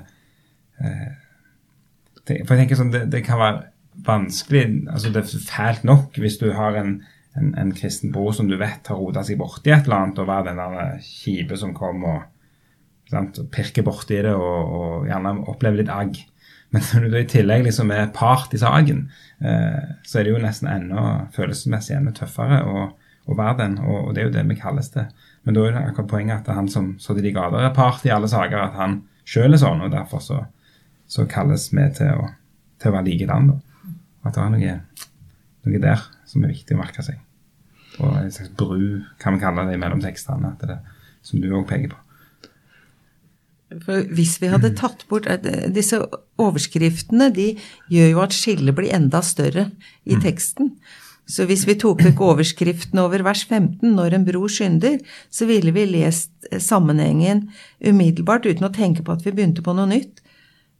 jeg 2.29 2.47
tenker 2.47 2.75
sånn, 2.77 2.93
det, 2.93 3.11
det 3.11 3.25
kan 3.25 3.39
være 3.41 3.63
vanskelig 4.05 4.87
altså 4.87 5.09
Det 5.11 5.21
er 5.25 5.47
fælt 5.49 5.83
nok 5.83 6.17
hvis 6.21 6.37
du 6.39 6.53
har 6.55 6.77
en 6.79 7.01
en, 7.37 7.53
en 7.57 7.71
kristen 7.75 8.13
bror 8.13 8.33
som 8.35 8.49
du 8.49 8.57
vet 8.59 8.89
har 8.89 8.99
rota 8.99 9.23
seg 9.25 9.39
borti 9.39 9.71
et 9.71 9.87
eller 9.87 10.03
annet, 10.03 10.21
og 10.21 10.29
være 10.29 10.49
den 10.49 10.61
der 10.61 11.03
kjipe 11.03 11.57
som 11.59 11.75
kom 11.77 12.05
og, 12.09 12.21
sant, 13.09 13.39
og 13.41 13.49
pirker 13.53 13.85
borti 13.85 14.19
det 14.23 14.33
og, 14.35 14.75
og, 14.79 15.07
gjerne 15.09 15.35
opplever 15.49 15.81
litt 15.81 15.93
agg. 15.93 16.19
Men 16.73 16.85
når 16.93 17.09
du 17.09 17.17
i 17.17 17.29
tillegg 17.29 17.65
liksom 17.65 17.91
er 17.95 18.11
part 18.13 18.53
i 18.53 18.61
saken, 18.61 19.07
eh, 19.41 19.93
så 20.05 20.19
er 20.19 20.27
det 20.27 20.33
jo 20.35 20.41
nesten 20.43 20.69
enda 20.69 21.05
følelsesmessig 21.33 21.95
enda 21.97 22.13
tøffere 22.15 22.61
å, 22.61 22.83
å 23.25 23.37
være 23.37 23.57
den, 23.63 23.79
og, 23.81 23.97
og, 24.03 24.11
det 24.13 24.21
er 24.21 24.29
jo 24.29 24.35
det 24.37 24.45
vi 24.51 24.59
kalles 24.59 24.91
det. 24.93 25.07
Men 25.47 25.57
da 25.57 25.65
er 25.65 25.73
det 25.73 25.85
akkurat 25.87 26.11
poenget 26.11 26.43
at 26.43 26.59
han 26.59 26.69
som 26.69 26.91
så 27.01 27.15
til 27.15 27.25
de 27.25 27.33
grader 27.33 27.65
er 27.65 27.73
part 27.73 28.05
i 28.05 28.13
alle 28.13 28.29
saker, 28.29 28.59
at 28.61 28.77
han 28.77 28.99
sjøl 29.29 29.55
er 29.55 29.61
sånn, 29.61 29.81
og 29.85 29.93
derfor 29.93 30.21
så, 30.21 30.43
så 31.09 31.25
kalles 31.29 31.69
vi 31.73 31.87
til 31.97 32.21
å, 32.21 32.27
til 32.81 32.91
å 32.91 32.97
være 32.97 33.07
likedan. 33.07 33.49
At 34.27 34.35
det 34.35 34.43
er 34.43 34.53
noe, 34.53 35.07
noe 35.65 35.81
der 35.81 36.05
som 36.29 36.43
er 36.43 36.53
viktig 36.53 36.77
å 36.77 36.81
merke 36.83 37.05
seg. 37.05 37.17
og 37.97 38.13
en 38.19 38.31
slags 38.31 38.53
bru, 38.57 39.01
kan 39.19 39.35
vi 39.35 39.41
kalle 39.41 39.65
det, 39.71 39.79
mellom 39.81 40.03
tekstene, 40.03 40.53
det, 40.61 40.77
som 41.25 41.41
du 41.41 41.49
òg 41.49 41.65
peker 41.69 41.95
på. 41.95 42.03
For 43.69 44.07
hvis 44.17 44.39
vi 44.41 44.49
hadde 44.49 44.71
tatt 44.77 45.03
bort 45.09 45.27
eh, 45.29 45.67
Disse 45.69 45.99
overskriftene 46.41 47.29
de 47.35 47.51
gjør 47.93 48.09
jo 48.15 48.23
at 48.23 48.33
skillet 48.33 48.75
blir 48.75 48.95
enda 48.95 49.21
større 49.25 49.69
i 50.09 50.17
teksten. 50.21 50.73
Så 51.29 51.45
hvis 51.45 51.67
vi 51.69 51.75
tok 51.77 52.01
vekk 52.01 52.23
overskriften 52.25 52.97
over 53.03 53.21
vers 53.21 53.43
15, 53.45 53.93
'Når 53.93 54.15
en 54.15 54.25
bror 54.25 54.49
synder', 54.49 54.97
så 55.29 55.45
ville 55.45 55.71
vi 55.71 55.85
lest 55.85 56.31
eh, 56.51 56.57
sammenhengen 56.57 57.49
umiddelbart 57.85 58.49
uten 58.49 58.65
å 58.65 58.73
tenke 58.73 59.05
på 59.05 59.13
at 59.13 59.25
vi 59.25 59.35
begynte 59.37 59.61
på 59.61 59.75
noe 59.77 59.85
nytt. 59.85 60.23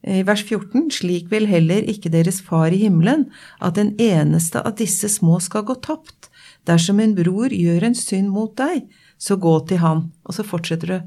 I 0.07 0.23
vers 0.23 0.41
14, 0.47 0.89
slik 0.95 1.27
vil 1.29 1.45
heller 1.45 1.83
ikke 1.83 2.09
deres 2.09 2.39
far 2.41 2.71
i 2.71 2.79
himmelen 2.79 3.27
at 3.59 3.75
den 3.75 3.93
eneste 3.99 4.63
av 4.63 4.77
disse 4.79 5.09
små 5.11 5.41
skal 5.43 5.67
gå 5.67 5.75
tapt. 5.83 6.31
Dersom 6.65 7.01
en 7.03 7.13
bror 7.17 7.51
gjør 7.51 7.83
en 7.83 7.95
synd 7.95 8.31
mot 8.31 8.55
deg, 8.57 8.87
så 9.19 9.35
gå 9.35 9.59
til 9.67 9.83
han. 9.83 10.07
Og 10.23 10.33
så 10.33 10.47
fortsetter 10.47 10.87
du. 10.87 10.99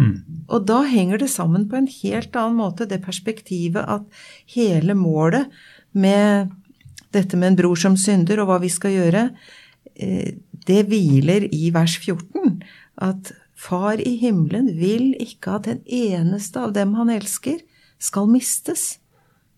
Mm. 0.00 0.46
Og 0.48 0.64
da 0.68 0.80
henger 0.88 1.20
det 1.22 1.30
sammen 1.32 1.68
på 1.68 1.78
en 1.78 1.90
helt 1.90 2.36
annen 2.38 2.58
måte, 2.60 2.88
det 2.88 3.02
perspektivet 3.04 3.84
at 3.84 4.06
hele 4.54 4.96
målet 4.98 5.52
med 5.92 6.52
dette 7.12 7.36
med 7.36 7.52
en 7.52 7.58
bror 7.58 7.76
som 7.76 7.98
synder, 8.00 8.40
og 8.40 8.48
hva 8.48 8.58
vi 8.62 8.70
skal 8.72 8.94
gjøre, 8.96 9.26
eh, 9.94 10.32
det 10.66 10.82
hviler 10.88 11.48
i 11.52 11.70
vers 11.74 11.98
14. 12.00 12.62
At 12.96 13.34
Far 13.62 14.00
i 14.00 14.16
himmelen 14.18 14.72
vil 14.74 15.12
ikke 15.22 15.58
at 15.58 15.68
den 15.68 15.82
eneste 15.86 16.58
av 16.58 16.72
dem 16.74 16.96
han 16.98 17.12
elsker, 17.12 17.60
skal 18.02 18.26
mistes, 18.26 18.96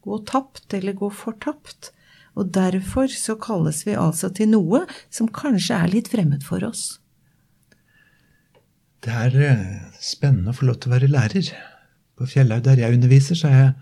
gå 0.05 0.19
tapt 0.29 0.75
eller 0.77 0.93
gå 0.99 1.09
fortapt. 1.09 1.95
Og 2.37 2.51
derfor 2.53 3.09
så 3.09 3.39
kalles 3.41 3.85
vi 3.87 3.95
altså 3.97 4.29
til 4.35 4.51
noe 4.53 4.83
som 5.09 5.31
kanskje 5.31 5.79
er 5.79 5.93
litt 5.95 6.11
fremmed 6.13 6.45
for 6.45 6.67
oss. 6.67 6.99
Det 9.05 9.13
er 9.13 9.35
eh, 9.37 9.65
spennende 10.01 10.55
å 10.55 10.57
få 10.57 10.69
lov 10.69 10.79
til 10.81 10.89
å 10.89 10.95
være 10.95 11.11
lærer. 11.13 11.51
På 12.17 12.29
Fjellhaug, 12.31 12.63
der 12.65 12.81
jeg 12.81 12.97
underviser, 12.97 13.37
så 13.37 13.51
har 13.51 13.59
jeg 13.59 13.75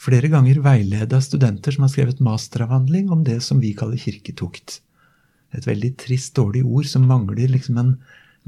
flere 0.00 0.30
ganger 0.32 0.62
veileda 0.64 1.20
studenter 1.20 1.74
som 1.74 1.84
har 1.84 1.92
skrevet 1.92 2.22
masteravhandling 2.24 3.10
om 3.12 3.26
det 3.26 3.42
som 3.44 3.60
vi 3.60 3.74
kaller 3.76 4.00
kirketukt. 4.00 4.78
Et 5.52 5.66
veldig 5.68 5.92
trist, 6.00 6.32
dårlig 6.38 6.62
ord 6.64 6.88
som 6.88 7.04
mangler 7.04 7.52
liksom 7.52 7.76
den 7.76 7.92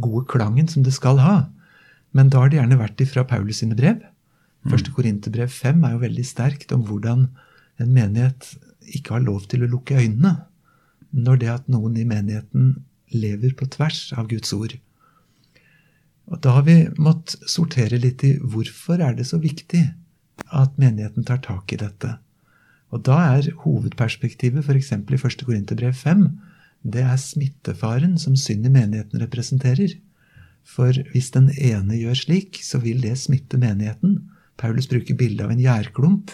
gode 0.01 0.25
klangen 0.33 0.71
som 0.71 0.87
det 0.87 0.95
skal 0.97 1.21
ha. 1.21 1.37
Men 2.17 2.33
da 2.33 2.41
har 2.41 2.51
det 2.51 2.61
gjerne 2.61 2.81
vært 2.81 3.05
ifra 3.05 3.27
Paulus 3.29 3.61
sine 3.61 3.77
brev. 3.77 4.01
Første 4.65 4.95
Korinterbrev 4.97 5.53
5 5.53 5.85
er 5.85 5.93
jo 5.93 6.03
veldig 6.07 6.25
sterkt 6.25 6.73
om 6.73 6.87
hvordan 6.89 7.27
en 7.83 7.93
menighet 7.93 8.55
ikke 8.97 9.19
har 9.19 9.27
lov 9.27 9.45
til 9.51 9.65
å 9.65 9.69
lukke 9.69 9.99
øynene 10.01 10.39
når 11.15 11.41
det 11.43 11.53
at 11.53 11.69
noen 11.71 11.99
i 12.01 12.07
menigheten 12.09 12.73
lever 13.13 13.53
på 13.59 13.69
tvers 13.77 14.09
av 14.17 14.31
Guds 14.33 14.57
ord. 14.57 14.73
Og 16.33 16.41
Da 16.41 16.57
har 16.57 16.65
vi 16.67 16.89
måttet 16.97 17.49
sortere 17.51 18.01
litt 18.01 18.25
i 18.25 18.37
hvorfor 18.39 19.01
er 19.01 19.15
det 19.15 19.27
så 19.29 19.39
viktig 19.39 19.85
at 20.53 20.79
menigheten 20.81 21.25
tar 21.25 21.43
tak 21.45 21.73
i 21.73 21.81
dette. 21.81 22.17
Og 22.91 23.03
Da 23.03 23.19
er 23.37 23.51
hovedperspektivet 23.65 24.65
f.eks. 24.65 24.93
i 24.93 25.19
1. 25.19 25.45
Korinterbrev 25.45 25.93
5 25.93 26.29
det 26.85 27.01
er 27.01 27.17
smittefaren 27.17 28.19
som 28.21 28.37
synd 28.37 28.67
i 28.69 28.73
menigheten 28.73 29.23
representerer. 29.23 29.97
For 30.65 30.93
hvis 31.13 31.31
den 31.33 31.51
ene 31.57 31.97
gjør 31.97 32.19
slik, 32.21 32.61
så 32.61 32.81
vil 32.83 33.01
det 33.01 33.17
smitte 33.21 33.61
menigheten. 33.61 34.19
Paulus 34.61 34.89
bruker 34.89 35.17
bildet 35.17 35.45
av 35.47 35.53
en 35.53 35.63
gjærklump 35.63 36.33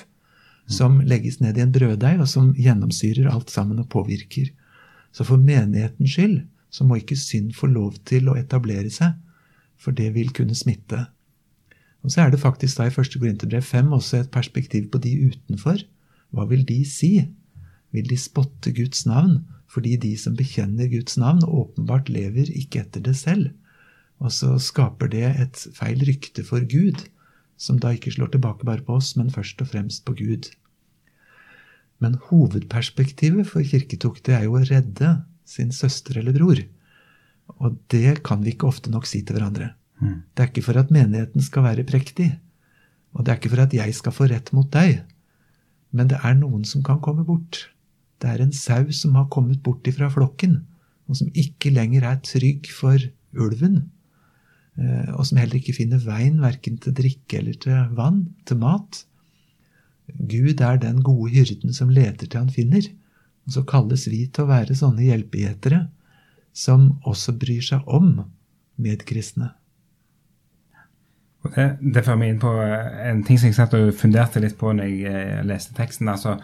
som 0.71 1.01
legges 1.07 1.41
ned 1.43 1.59
i 1.59 1.65
en 1.65 1.73
brøddeig, 1.75 2.19
og 2.21 2.29
som 2.31 2.53
gjennomsyrer 2.55 3.31
alt 3.31 3.51
sammen 3.51 3.79
og 3.83 3.89
påvirker. 3.91 4.51
Så 5.15 5.27
for 5.27 5.39
menighetens 5.39 6.15
skyld 6.15 6.43
så 6.71 6.87
må 6.87 7.01
ikke 7.01 7.19
synd 7.19 7.55
få 7.59 7.71
lov 7.71 7.97
til 8.07 8.31
å 8.31 8.37
etablere 8.39 8.91
seg, 8.95 9.17
for 9.81 9.97
det 9.97 10.13
vil 10.15 10.33
kunne 10.37 10.57
smitte. 10.57 11.07
Og 12.05 12.13
så 12.13 12.25
er 12.25 12.33
det 12.33 12.41
faktisk 12.41 12.79
da 12.79 12.89
i 12.89 12.93
1. 12.93 13.17
Korinterbrev 13.21 13.65
5 13.65 13.93
også 13.97 14.23
et 14.23 14.33
perspektiv 14.33 14.89
på 14.93 15.01
de 15.05 15.13
utenfor. 15.31 15.83
Hva 16.33 16.47
vil 16.49 16.65
de 16.69 16.83
si? 16.89 17.13
Vil 17.93 18.07
de 18.09 18.19
spotte 18.21 18.73
Guds 18.77 19.07
navn 19.07 19.43
fordi 19.71 19.95
de 20.03 20.17
som 20.19 20.35
bekjenner 20.35 20.89
Guds 20.91 21.15
navn, 21.21 21.45
åpenbart 21.47 22.09
lever 22.11 22.49
ikke 22.59 22.81
etter 22.83 23.05
det 23.07 23.15
selv? 23.15 23.53
Og 24.19 24.33
så 24.35 24.57
skaper 24.59 25.07
det 25.13 25.29
et 25.29 25.61
feil 25.77 26.03
rykte 26.09 26.43
for 26.45 26.65
Gud, 26.67 27.05
som 27.57 27.79
da 27.79 27.93
ikke 27.95 28.11
slår 28.11 28.33
tilbake 28.35 28.67
bare 28.67 28.83
på 28.83 28.97
oss, 28.99 29.15
men 29.17 29.31
først 29.31 29.63
og 29.63 29.71
fremst 29.71 30.03
på 30.05 30.17
Gud. 30.19 30.51
Men 32.03 32.19
hovedperspektivet 32.29 33.47
for 33.47 33.63
kirketuktet 33.63 34.35
er 34.35 34.49
jo 34.49 34.59
å 34.59 34.65
redde 34.67 35.13
sin 35.47 35.71
søster 35.71 36.19
eller 36.19 36.35
bror. 36.35 36.65
Og 37.59 37.77
det 37.93 38.21
kan 38.27 38.45
vi 38.45 38.55
ikke 38.55 38.69
ofte 38.71 38.93
nok 38.93 39.09
si 39.09 39.23
til 39.25 39.37
hverandre. 39.37 39.73
Mm. 40.01 40.23
Det 40.33 40.43
er 40.43 40.51
ikke 40.51 40.65
for 40.65 40.81
at 40.81 40.93
menigheten 40.95 41.45
skal 41.45 41.67
være 41.67 41.87
prektig, 41.89 42.31
og 43.13 43.27
det 43.27 43.33
er 43.33 43.41
ikke 43.41 43.53
for 43.53 43.65
at 43.65 43.75
jeg 43.75 43.95
skal 43.97 44.15
få 44.15 44.29
rett 44.31 44.53
mot 44.57 44.69
deg, 44.73 45.03
men 45.91 46.09
det 46.11 46.21
er 46.25 46.37
noen 46.39 46.65
som 46.69 46.85
kan 46.87 47.01
komme 47.03 47.27
bort. 47.27 47.67
Det 48.23 48.31
er 48.31 48.45
en 48.45 48.55
sau 48.55 48.93
som 48.95 49.17
har 49.19 49.31
kommet 49.33 49.63
bort 49.65 49.87
ifra 49.91 50.09
flokken, 50.13 50.61
og 51.11 51.19
som 51.19 51.31
ikke 51.35 51.73
lenger 51.75 52.07
er 52.07 52.23
trygg 52.25 52.71
for 52.73 53.03
ulven, 53.35 53.83
eh, 54.79 55.11
og 55.17 55.27
som 55.27 55.41
heller 55.41 55.59
ikke 55.59 55.77
finner 55.77 56.03
veien 56.05 56.39
verken 56.43 56.79
til 56.81 56.95
drikke 56.97 57.41
eller 57.41 57.59
til 57.61 57.95
vann, 57.99 58.29
til 58.47 58.61
mat. 58.63 59.05
Gud 60.31 60.63
er 60.63 60.81
den 60.81 61.03
gode 61.07 61.33
hyrden 61.35 61.75
som 61.75 61.93
leter 61.93 62.27
til 62.27 62.45
han 62.45 62.53
finner, 62.55 62.87
og 63.47 63.57
så 63.57 63.65
kalles 63.67 64.07
vi 64.11 64.25
til 64.29 64.47
å 64.47 64.53
være 64.53 64.79
sånne 64.79 65.09
hjelpegjetere 65.09 65.85
som 66.57 67.01
også 67.07 67.37
bryr 67.39 67.65
seg 67.65 67.87
om 67.89 68.15
medkristne. 68.81 69.53
Det, 71.41 71.67
det 71.81 72.03
fører 72.05 72.19
meg 72.21 72.35
inn 72.35 72.41
på 72.41 72.53
eh, 72.61 73.05
en 73.09 73.23
ting 73.25 73.39
som 73.41 73.53
jeg 73.53 73.95
funderte 73.97 74.43
litt 74.43 74.59
på 74.61 74.75
når 74.77 74.91
jeg 74.91 75.13
eh, 75.13 75.45
leste 75.49 75.73
teksten. 75.77 76.09
altså 76.13 76.35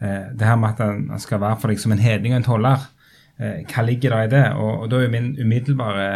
eh, 0.00 0.32
Det 0.32 0.48
her 0.48 0.56
med 0.60 0.72
at 0.72 0.84
han 0.84 1.20
skal 1.20 1.42
være 1.42 1.58
for 1.60 1.72
deg 1.72 1.82
som 1.82 1.92
en 1.92 2.00
hedning 2.00 2.34
og 2.34 2.40
en 2.40 2.50
toller. 2.52 2.92
Hva 3.36 3.82
ligger 3.84 4.14
da 4.14 4.18
i 4.24 4.28
det? 4.32 4.44
Og, 4.56 4.86
og 4.86 4.86
da 4.88 5.02
er 5.04 5.10
min 5.12 5.34
umiddelbare 5.36 6.06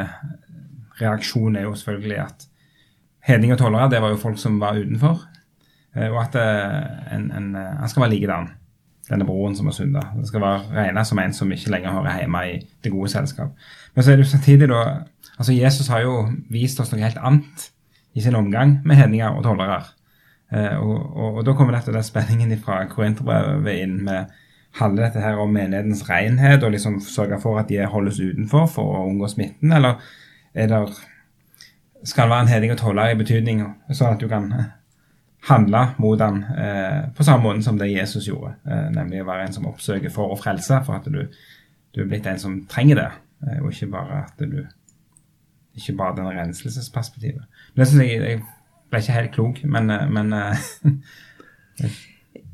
reaksjon 1.02 1.58
er 1.58 1.66
jo 1.66 1.74
selvfølgelig 1.76 2.16
at 2.22 2.46
hedning 3.28 3.52
og 3.52 3.58
tollere 3.60 3.90
det 3.92 4.00
var 4.00 4.14
jo 4.14 4.22
folk 4.22 4.38
som 4.40 4.56
var 4.56 4.78
utenfor. 4.80 5.26
Og 6.00 6.16
at 6.22 6.38
en, 6.40 7.26
en, 7.28 7.50
han 7.58 7.92
skal 7.92 8.06
være 8.06 8.14
likedan, 8.14 8.48
denne 9.10 9.26
broren 9.26 9.56
som 9.58 9.68
har 9.68 9.76
sunda. 9.76 10.02
Det 10.16 10.28
skal 10.30 10.44
være 10.44 10.76
regna 10.76 11.04
som 11.06 11.18
en 11.18 11.34
som 11.36 11.52
ikke 11.52 11.72
lenger 11.74 11.94
hører 11.96 12.22
hjemme 12.22 12.42
i 12.48 12.58
det 12.84 12.92
gode 12.94 13.10
selskap. 13.12 13.54
Men 13.94 14.04
så 14.04 14.12
er 14.12 14.20
det 14.20 14.26
jo 14.26 14.32
samtidig 14.32 14.70
da 14.70 14.82
altså 15.40 15.56
Jesus 15.56 15.88
har 15.88 16.04
jo 16.04 16.14
vist 16.52 16.80
oss 16.80 16.92
noe 16.92 17.02
helt 17.02 17.18
annet 17.18 17.70
i 18.14 18.22
sin 18.22 18.36
omgang 18.38 18.78
med 18.84 18.98
hedninger 18.98 19.30
og 19.30 19.42
tollere. 19.46 19.80
Eh, 20.52 20.76
og, 20.78 20.96
og, 21.16 21.34
og, 21.34 21.42
da 21.46 21.54
kommer 21.54 21.76
dette 21.76 21.94
den 21.94 22.06
spenningen 22.06 22.56
fra 22.62 22.82
Korinterbrevet 22.90 23.84
inn 23.84 24.00
med 24.06 24.32
handler 24.78 25.08
dette 25.08 25.22
her 25.22 25.38
om 25.42 25.50
menighetens 25.54 26.04
renhet 26.06 26.62
og 26.62 26.74
liksom 26.74 27.00
sørge 27.02 27.40
for 27.42 27.58
at 27.58 27.70
de 27.70 27.80
holdes 27.90 28.20
utenfor 28.20 28.68
for 28.70 28.98
å 28.98 29.06
unngå 29.08 29.30
smitten, 29.32 29.72
eller 29.74 29.98
er 30.54 30.70
det, 30.70 30.82
skal 32.06 32.30
være 32.30 32.46
en 32.46 32.52
hedning 32.52 32.74
og 32.74 32.78
toller 32.80 33.12
i 33.12 33.18
betydning 33.18 33.64
sånn 33.90 34.14
at 34.14 34.22
du 34.22 34.28
kan 34.30 34.46
handle 35.48 35.86
mot 35.98 36.20
han 36.20 36.42
eh, 36.44 37.08
på 37.16 37.24
samme 37.24 37.42
måte 37.46 37.64
som 37.64 37.78
det 37.80 37.90
Jesus 37.92 38.28
gjorde, 38.28 38.54
eh, 38.68 38.90
nemlig 38.92 39.22
å 39.22 39.28
være 39.28 39.48
en 39.48 39.56
som 39.56 39.68
oppsøker 39.70 40.12
for 40.12 40.32
å 40.32 40.38
frelse, 40.40 40.82
for 40.86 40.98
at 40.98 41.08
du, 41.08 41.22
du 41.94 42.02
er 42.02 42.10
blitt 42.10 42.28
en 42.28 42.40
som 42.42 42.58
trenger 42.70 43.00
det, 43.00 43.08
eh, 43.46 43.58
og 43.62 43.72
ikke 43.72 43.90
bare 43.94 44.22
at 44.26 44.44
du 44.44 44.60
ikke 45.80 45.96
bare 45.96 46.16
den 46.18 46.32
renselsesperspektivet. 46.38 47.44
Men 47.74 47.82
det 47.82 47.88
synes 47.88 48.04
jeg, 48.04 48.20
jeg 48.20 48.42
ble 48.90 49.02
ikke 49.02 49.16
helt 49.16 49.34
klok, 49.36 49.60
men, 49.64 49.90
eh, 49.94 50.08
men 50.10 50.32
eh, 50.36 50.64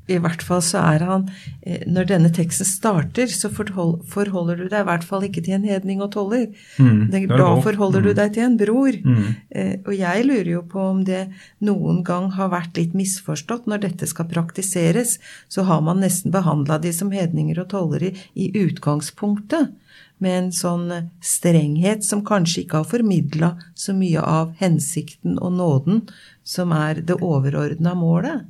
I 0.09 0.19
hvert 0.23 0.43
fall 0.47 0.61
så 0.63 0.79
er 0.95 1.03
han 1.03 1.25
eh, 1.63 1.83
Når 1.91 2.07
denne 2.07 2.31
teksten 2.31 2.67
starter, 2.69 3.27
så 3.27 3.51
forholder 3.51 4.57
du 4.57 4.69
deg 4.69 4.81
i 4.81 4.87
hvert 4.87 5.05
fall 5.05 5.25
ikke 5.27 5.43
til 5.43 5.55
en 5.59 5.65
hedning 5.67 6.01
og 6.05 6.13
toller. 6.15 6.47
Mm, 6.79 7.11
Det- 7.11 7.29
da 7.29 7.49
forholder 7.61 8.01
mm. 8.01 8.05
Du 8.07 8.13
deg 8.15 8.33
til 8.35 8.43
en 8.45 8.57
bror. 8.57 8.93
mm, 9.05 9.35
Eh, 9.51 9.77
Og 9.87 9.95
jeg 9.97 10.25
lurer 10.27 10.51
jo 10.51 10.63
på 10.63 10.79
om 10.91 11.05
det 11.05 11.29
noen 11.61 12.03
gang 12.05 12.31
har 12.33 12.51
vært 12.51 12.77
litt 12.77 12.93
misforstått. 12.95 13.67
Når 13.67 13.81
dette 13.81 14.07
skal 14.07 14.27
praktiseres, 14.27 15.19
så 15.49 15.65
har 15.65 15.81
man 15.83 16.01
nesten 16.01 16.31
behandla 16.31 16.79
de 16.81 16.93
som 16.93 17.11
hedninger 17.11 17.59
og 17.59 17.69
tollere 17.69 18.13
i 18.37 18.51
utgangspunktet. 18.53 19.73
Med 20.19 20.45
en 20.45 20.51
sånn 20.51 21.11
strenghet 21.21 22.03
som 22.05 22.23
kanskje 22.25 22.63
ikke 22.65 22.79
har 22.81 22.85
formidla 22.85 23.51
så 23.75 23.93
mye 23.93 24.23
av 24.23 24.55
hensikten 24.61 25.37
og 25.43 25.53
nåden, 25.53 26.09
som 26.45 26.73
er 26.73 26.95
det 27.03 27.19
overordna 27.21 27.95
målet. 27.95 28.47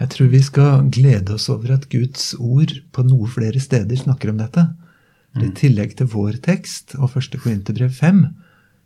Jeg 0.00 0.10
tror 0.10 0.30
vi 0.32 0.40
skal 0.42 0.88
glede 0.90 1.36
oss 1.36 1.46
over 1.52 1.76
at 1.76 1.86
Guds 1.92 2.32
ord 2.40 2.72
på 2.94 3.04
noe 3.06 3.28
flere 3.30 3.60
steder 3.62 3.98
snakker 4.00 4.32
om 4.32 4.40
dette. 4.42 4.64
I 5.34 5.50
tillegg 5.54 5.96
til 5.98 6.10
vår 6.10 6.38
tekst 6.42 6.94
og 6.98 7.14
1. 7.18 7.38
Korinterbrev 7.42 7.94
5, 7.94 8.24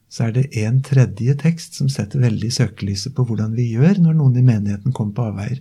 så 0.09 0.29
er 0.29 0.35
det 0.37 0.47
en 0.63 0.79
tredje 0.85 1.35
tekst 1.41 1.77
som 1.77 1.91
setter 1.93 2.23
veldig 2.23 2.49
søkelyset 2.53 3.13
på 3.17 3.25
hvordan 3.29 3.53
vi 3.57 3.71
gjør 3.75 4.01
når 4.05 4.17
noen 4.17 4.39
i 4.41 4.45
menigheten 4.45 4.95
kommer 4.97 5.17
på 5.17 5.27
avveier. 5.33 5.61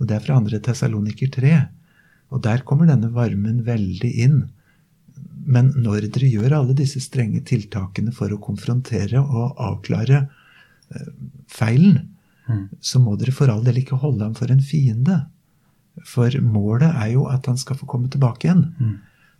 Og 0.00 0.08
det 0.08 0.16
er 0.16 0.24
fra 0.24 0.38
2. 0.40 0.60
Tessaloniker 0.64 1.28
3. 1.34 1.52
Og 2.32 2.40
der 2.44 2.64
kommer 2.68 2.88
denne 2.88 3.12
varmen 3.12 3.60
veldig 3.66 4.12
inn. 4.24 4.38
Men 5.44 5.72
når 5.76 6.08
dere 6.14 6.30
gjør 6.32 6.56
alle 6.60 6.76
disse 6.76 7.00
strenge 7.04 7.42
tiltakene 7.48 8.12
for 8.16 8.32
å 8.32 8.40
konfrontere 8.40 9.20
og 9.20 9.60
avklare 9.60 10.24
eh, 10.24 11.12
feilen, 12.52 12.68
så 12.80 13.00
må 13.00 13.16
dere 13.16 13.32
for 13.32 13.48
all 13.48 13.64
del 13.64 13.80
ikke 13.82 13.98
holde 14.02 14.24
ham 14.24 14.34
for 14.34 14.50
en 14.50 14.60
fiende. 14.60 15.26
For 16.08 16.30
målet 16.40 16.90
er 16.90 17.12
jo 17.12 17.26
at 17.28 17.46
han 17.46 17.58
skal 17.58 17.76
få 17.76 17.86
komme 17.86 18.08
tilbake 18.08 18.46
igjen. 18.48 18.64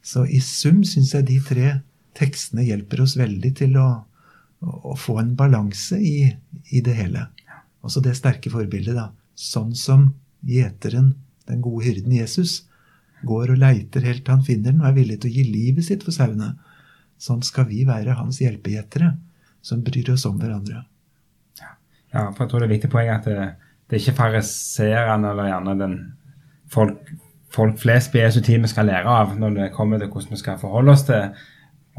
Så 0.02 0.26
i 0.26 0.40
sum 0.40 0.82
syns 0.84 1.14
jeg 1.14 1.26
de 1.28 1.38
tre 1.40 1.80
tekstene 2.14 2.64
hjelper 2.66 3.00
oss 3.00 3.16
veldig 3.16 3.52
til 3.56 3.76
å, 3.80 4.04
å 4.60 4.96
få 4.96 5.18
en 5.20 5.34
balanse 5.34 5.96
i, 5.96 6.32
i 6.70 6.80
det 6.80 6.94
hele. 6.98 7.28
Også 7.82 8.00
det 8.00 8.16
sterke 8.18 8.50
forbildet, 8.50 8.94
da. 8.94 9.10
Sånn 9.34 9.74
som 9.74 10.12
gjeteren, 10.44 11.14
den 11.48 11.62
gode 11.62 11.86
hyrden 11.86 12.12
Jesus, 12.12 12.66
går 13.22 13.54
og 13.54 13.62
leiter 13.62 14.02
helt 14.02 14.24
til 14.26 14.34
han 14.34 14.44
finner 14.44 14.72
den 14.72 14.82
og 14.82 14.90
er 14.90 14.96
villig 14.98 15.20
til 15.22 15.30
å 15.30 15.34
gi 15.36 15.44
livet 15.46 15.86
sitt 15.86 16.02
for 16.02 16.14
sauene. 16.14 16.54
Sånn 17.22 17.42
skal 17.46 17.68
vi 17.70 17.84
være 17.86 18.18
hans 18.18 18.40
hjelpegjetere, 18.42 19.14
som 19.62 19.82
bryr 19.86 20.10
oss 20.12 20.26
om 20.26 20.38
hverandre. 20.40 20.82
Ja, 22.12 22.28
for 22.30 22.44
jeg 22.44 22.50
tror 22.50 22.62
det 22.62 22.68
er 22.68 22.74
viktig 22.74 22.90
poeng 22.92 23.10
at 23.12 23.28
det, 23.28 23.38
det 23.88 23.96
er 23.96 24.02
ikke 24.02 24.18
fariserende 24.18 25.32
eller 25.32 25.48
gjerne 25.48 25.78
den 25.80 25.96
folk, 26.72 27.12
folk 27.52 27.80
flest 27.80 28.12
på 28.12 28.20
Jesu 28.20 28.40
tid 28.40 28.60
vi 28.60 28.70
skal 28.70 28.88
lære 28.88 29.08
av 29.08 29.34
når 29.38 29.56
det 29.58 29.72
kommer 29.76 30.00
til 30.00 30.12
hvordan 30.12 30.36
vi 30.36 30.40
skal 30.40 30.60
forholde 30.60 30.94
oss 30.94 31.06
til 31.08 31.32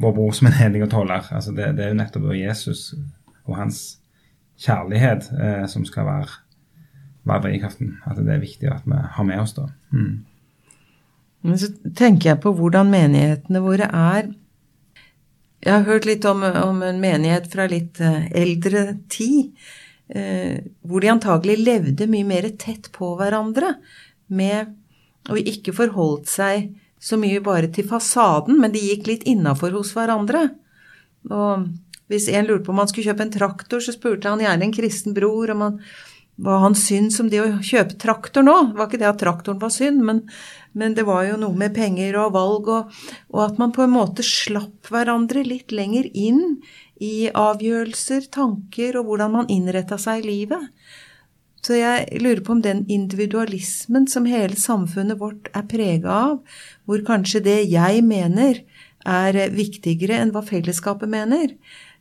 vår 0.01 0.13
bror 0.15 0.31
som 0.33 0.49
en 0.49 0.57
hedning 0.57 0.85
og 0.85 0.91
toller. 0.93 1.25
Altså 1.31 1.51
det, 1.53 1.75
det, 1.77 1.85
er 1.85 1.93
jo 1.93 1.99
nettopp 1.99 2.31
Jesus 2.37 2.93
og 3.45 3.57
hans 3.57 3.81
kjærlighet 4.63 5.27
eh, 5.37 5.65
som 5.69 5.85
skal 5.85 6.07
være, 6.07 6.39
drivkraften. 7.23 7.97
At 8.09 8.17
det 8.19 8.33
er 8.33 8.41
viktig 8.41 8.69
at 8.71 8.87
vi 8.89 8.97
har 9.15 9.27
med 9.27 9.39
oss 9.39 9.53
da. 9.55 9.67
Mm. 9.91 10.23
Men 11.43 11.59
så 11.59 11.69
tenker 11.95 12.31
jeg 12.31 12.41
på 12.43 12.53
hvordan 12.55 12.89
menighetene 12.91 13.61
våre 13.63 13.87
er. 13.87 14.31
Jeg 15.63 15.73
har 15.73 15.85
hørt 15.87 16.07
litt 16.07 16.25
om, 16.27 16.43
om 16.43 16.81
en 16.83 16.99
menighet 17.03 17.47
fra 17.51 17.67
litt 17.71 18.01
eh, 18.03 18.27
eldre 18.35 18.97
tid 19.11 19.53
hvor 20.13 21.01
de 21.01 21.09
antagelig 21.09 21.57
levde 21.63 22.05
mye 22.05 22.27
mer 22.27 22.45
tett 22.61 22.91
på 22.93 23.15
hverandre, 23.17 23.71
med 24.29 24.75
og 25.31 25.39
ikke 25.39 25.73
forholdt 25.75 26.29
seg 26.29 26.71
så 27.03 27.17
mye 27.19 27.41
bare 27.43 27.69
til 27.73 27.87
fasaden, 27.87 28.59
men 28.61 28.71
de 28.71 28.81
gikk 28.81 29.09
litt 29.09 29.25
innafor 29.27 29.75
hos 29.75 29.91
hverandre. 29.95 30.47
Og 31.31 31.67
hvis 32.11 32.29
en 32.31 32.47
lurte 32.47 32.65
på 32.67 32.73
om 32.73 32.81
han 32.83 32.89
skulle 32.91 33.11
kjøpe 33.11 33.25
en 33.27 33.35
traktor, 33.35 33.83
så 33.83 33.95
spurte 33.95 34.31
han 34.31 34.43
gjerne 34.43 34.67
en 34.67 34.75
kristen 34.75 35.15
bror 35.15 35.51
om 35.53 35.63
han, 35.65 35.79
hva 36.43 36.59
han 36.63 36.75
syntes 36.77 37.19
om 37.21 37.29
det 37.29 37.41
å 37.43 37.49
kjøpe 37.63 37.99
traktor 38.01 38.45
nå. 38.45 38.55
Det 38.71 38.79
var 38.79 38.89
ikke 38.89 39.01
det 39.03 39.09
at 39.09 39.19
traktoren 39.21 39.59
var 39.61 39.73
synd, 39.73 40.03
men, 40.07 40.23
men 40.73 40.95
det 40.97 41.05
var 41.07 41.27
jo 41.27 41.37
noe 41.41 41.59
med 41.59 41.75
penger 41.75 42.17
og 42.23 42.33
valg, 42.37 42.71
og, 42.71 43.03
og 43.35 43.43
at 43.45 43.59
man 43.61 43.75
på 43.75 43.85
en 43.85 43.95
måte 43.95 44.25
slapp 44.25 44.91
hverandre 44.91 45.43
litt 45.47 45.75
lenger 45.75 46.07
inn 46.11 46.57
i 47.01 47.29
avgjørelser, 47.29 48.29
tanker 48.33 48.99
og 48.99 49.09
hvordan 49.09 49.33
man 49.33 49.49
innretta 49.51 49.97
seg 50.01 50.21
i 50.21 50.27
livet. 50.29 50.69
Så 51.63 51.77
jeg 51.79 52.19
lurer 52.19 52.41
på 52.43 52.57
om 52.57 52.61
den 52.63 52.83
individualismen 52.91 54.05
som 54.11 54.27
hele 54.27 54.59
samfunnet 54.59 55.19
vårt 55.21 55.47
er 55.55 55.63
prega 55.71 56.11
av, 56.11 56.41
hvor 56.83 57.05
kanskje 57.07 57.43
det 57.45 57.59
jeg 57.71 58.03
mener 58.03 58.59
er 59.07 59.39
viktigere 59.51 60.19
enn 60.19 60.33
hva 60.35 60.43
fellesskapet 60.43 61.11
mener, 61.11 61.55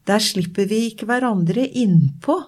der 0.07 0.23
slipper 0.23 0.67
vi 0.71 0.89
ikke 0.89 1.07
hverandre 1.07 1.67
innpå 1.67 2.41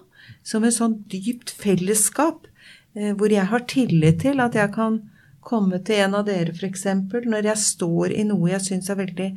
som 0.45 0.65
et 0.67 0.75
sånn 0.75 0.99
dypt 1.11 1.53
fellesskap 1.55 2.47
eh, 2.95 3.13
hvor 3.15 3.31
jeg 3.31 3.47
har 3.51 3.67
tillit 3.69 4.21
til 4.25 4.43
at 4.43 4.57
jeg 4.57 4.73
kan 4.75 4.99
komme 5.45 5.79
til 5.85 6.01
en 6.03 6.17
av 6.19 6.25
dere 6.27 6.55
f.eks. 6.55 6.85
når 7.29 7.51
jeg 7.51 7.61
står 7.61 8.15
i 8.15 8.25
noe 8.27 8.49
jeg 8.51 8.65
syns 8.65 8.89
er 8.89 8.99
veldig 8.99 9.29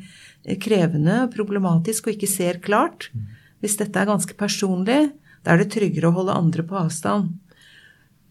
krevende 0.63 1.25
og 1.27 1.35
problematisk 1.35 2.09
og 2.09 2.17
ikke 2.17 2.31
ser 2.31 2.63
klart. 2.65 3.11
Hvis 3.61 3.77
dette 3.81 4.01
er 4.01 4.09
ganske 4.09 4.35
personlig, 4.39 5.11
da 5.45 5.55
er 5.55 5.63
det 5.63 5.73
tryggere 5.75 6.11
å 6.11 6.17
holde 6.17 6.37
andre 6.39 6.65
på 6.67 6.79
avstand. 6.81 7.35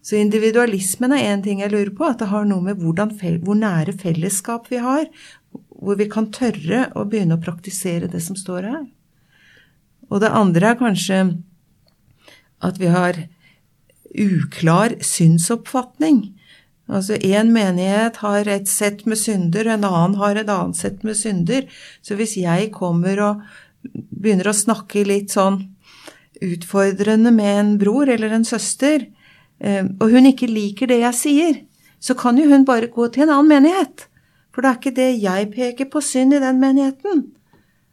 Så 0.02 0.16
individualismen 0.16 1.12
er 1.12 1.34
én 1.34 1.44
ting 1.44 1.60
jeg 1.60 1.74
lurer 1.74 1.92
på, 1.96 2.06
at 2.08 2.22
det 2.22 2.30
har 2.32 2.46
noe 2.48 2.64
med 2.64 2.80
hvordan, 2.80 3.12
hvor 3.44 3.58
nære 3.60 3.98
fellesskap 4.00 4.70
vi 4.72 4.80
har, 4.80 5.10
hvor 5.78 5.98
vi 6.00 6.08
kan 6.10 6.30
tørre 6.32 6.88
å 6.96 7.04
begynne 7.06 7.36
å 7.36 7.44
praktisere 7.44 8.08
det 8.12 8.22
som 8.24 8.38
står 8.40 8.70
her. 8.70 8.86
Og 10.08 10.24
det 10.24 10.32
andre 10.32 10.72
er 10.72 10.80
kanskje 10.80 11.18
at 12.64 12.80
vi 12.80 12.88
har 12.94 13.20
uklar 14.16 14.96
synsoppfatning. 15.04 16.22
Altså 16.88 17.18
én 17.20 17.52
menighet 17.52 18.22
har 18.24 18.48
et 18.48 18.68
sett 18.72 19.04
med 19.06 19.20
synder, 19.20 19.68
en 19.68 19.84
annen 19.84 20.16
har 20.22 20.40
et 20.40 20.50
annet 20.50 20.80
sett 20.80 21.04
med 21.04 21.18
synder. 21.20 21.68
Så 22.02 22.16
hvis 22.16 22.38
jeg 22.40 22.72
kommer 22.76 23.20
og 23.24 23.42
begynner 23.84 24.48
å 24.48 24.56
snakke 24.56 25.04
litt 25.08 25.36
sånn 25.36 25.60
utfordrende 26.44 27.34
med 27.36 27.60
en 27.60 27.74
bror 27.82 28.08
eller 28.10 28.38
en 28.38 28.48
søster, 28.48 29.10
eh, 29.60 29.84
og 29.84 30.14
hun 30.14 30.30
ikke 30.32 30.48
liker 30.48 30.88
det 30.88 31.02
jeg 31.02 31.20
sier, 31.20 31.60
så 32.00 32.16
kan 32.16 32.38
jo 32.40 32.48
hun 32.48 32.64
bare 32.66 32.92
gå 32.94 33.10
til 33.12 33.26
en 33.26 33.36
annen 33.36 33.52
menighet. 33.52 34.08
For 34.54 34.64
det 34.64 34.70
er 34.70 34.80
ikke 34.80 34.98
det 34.98 35.12
jeg 35.22 35.52
peker 35.54 35.92
på 35.92 36.02
synd 36.02 36.38
i 36.38 36.42
den 36.42 36.62
menigheten. 36.62 37.28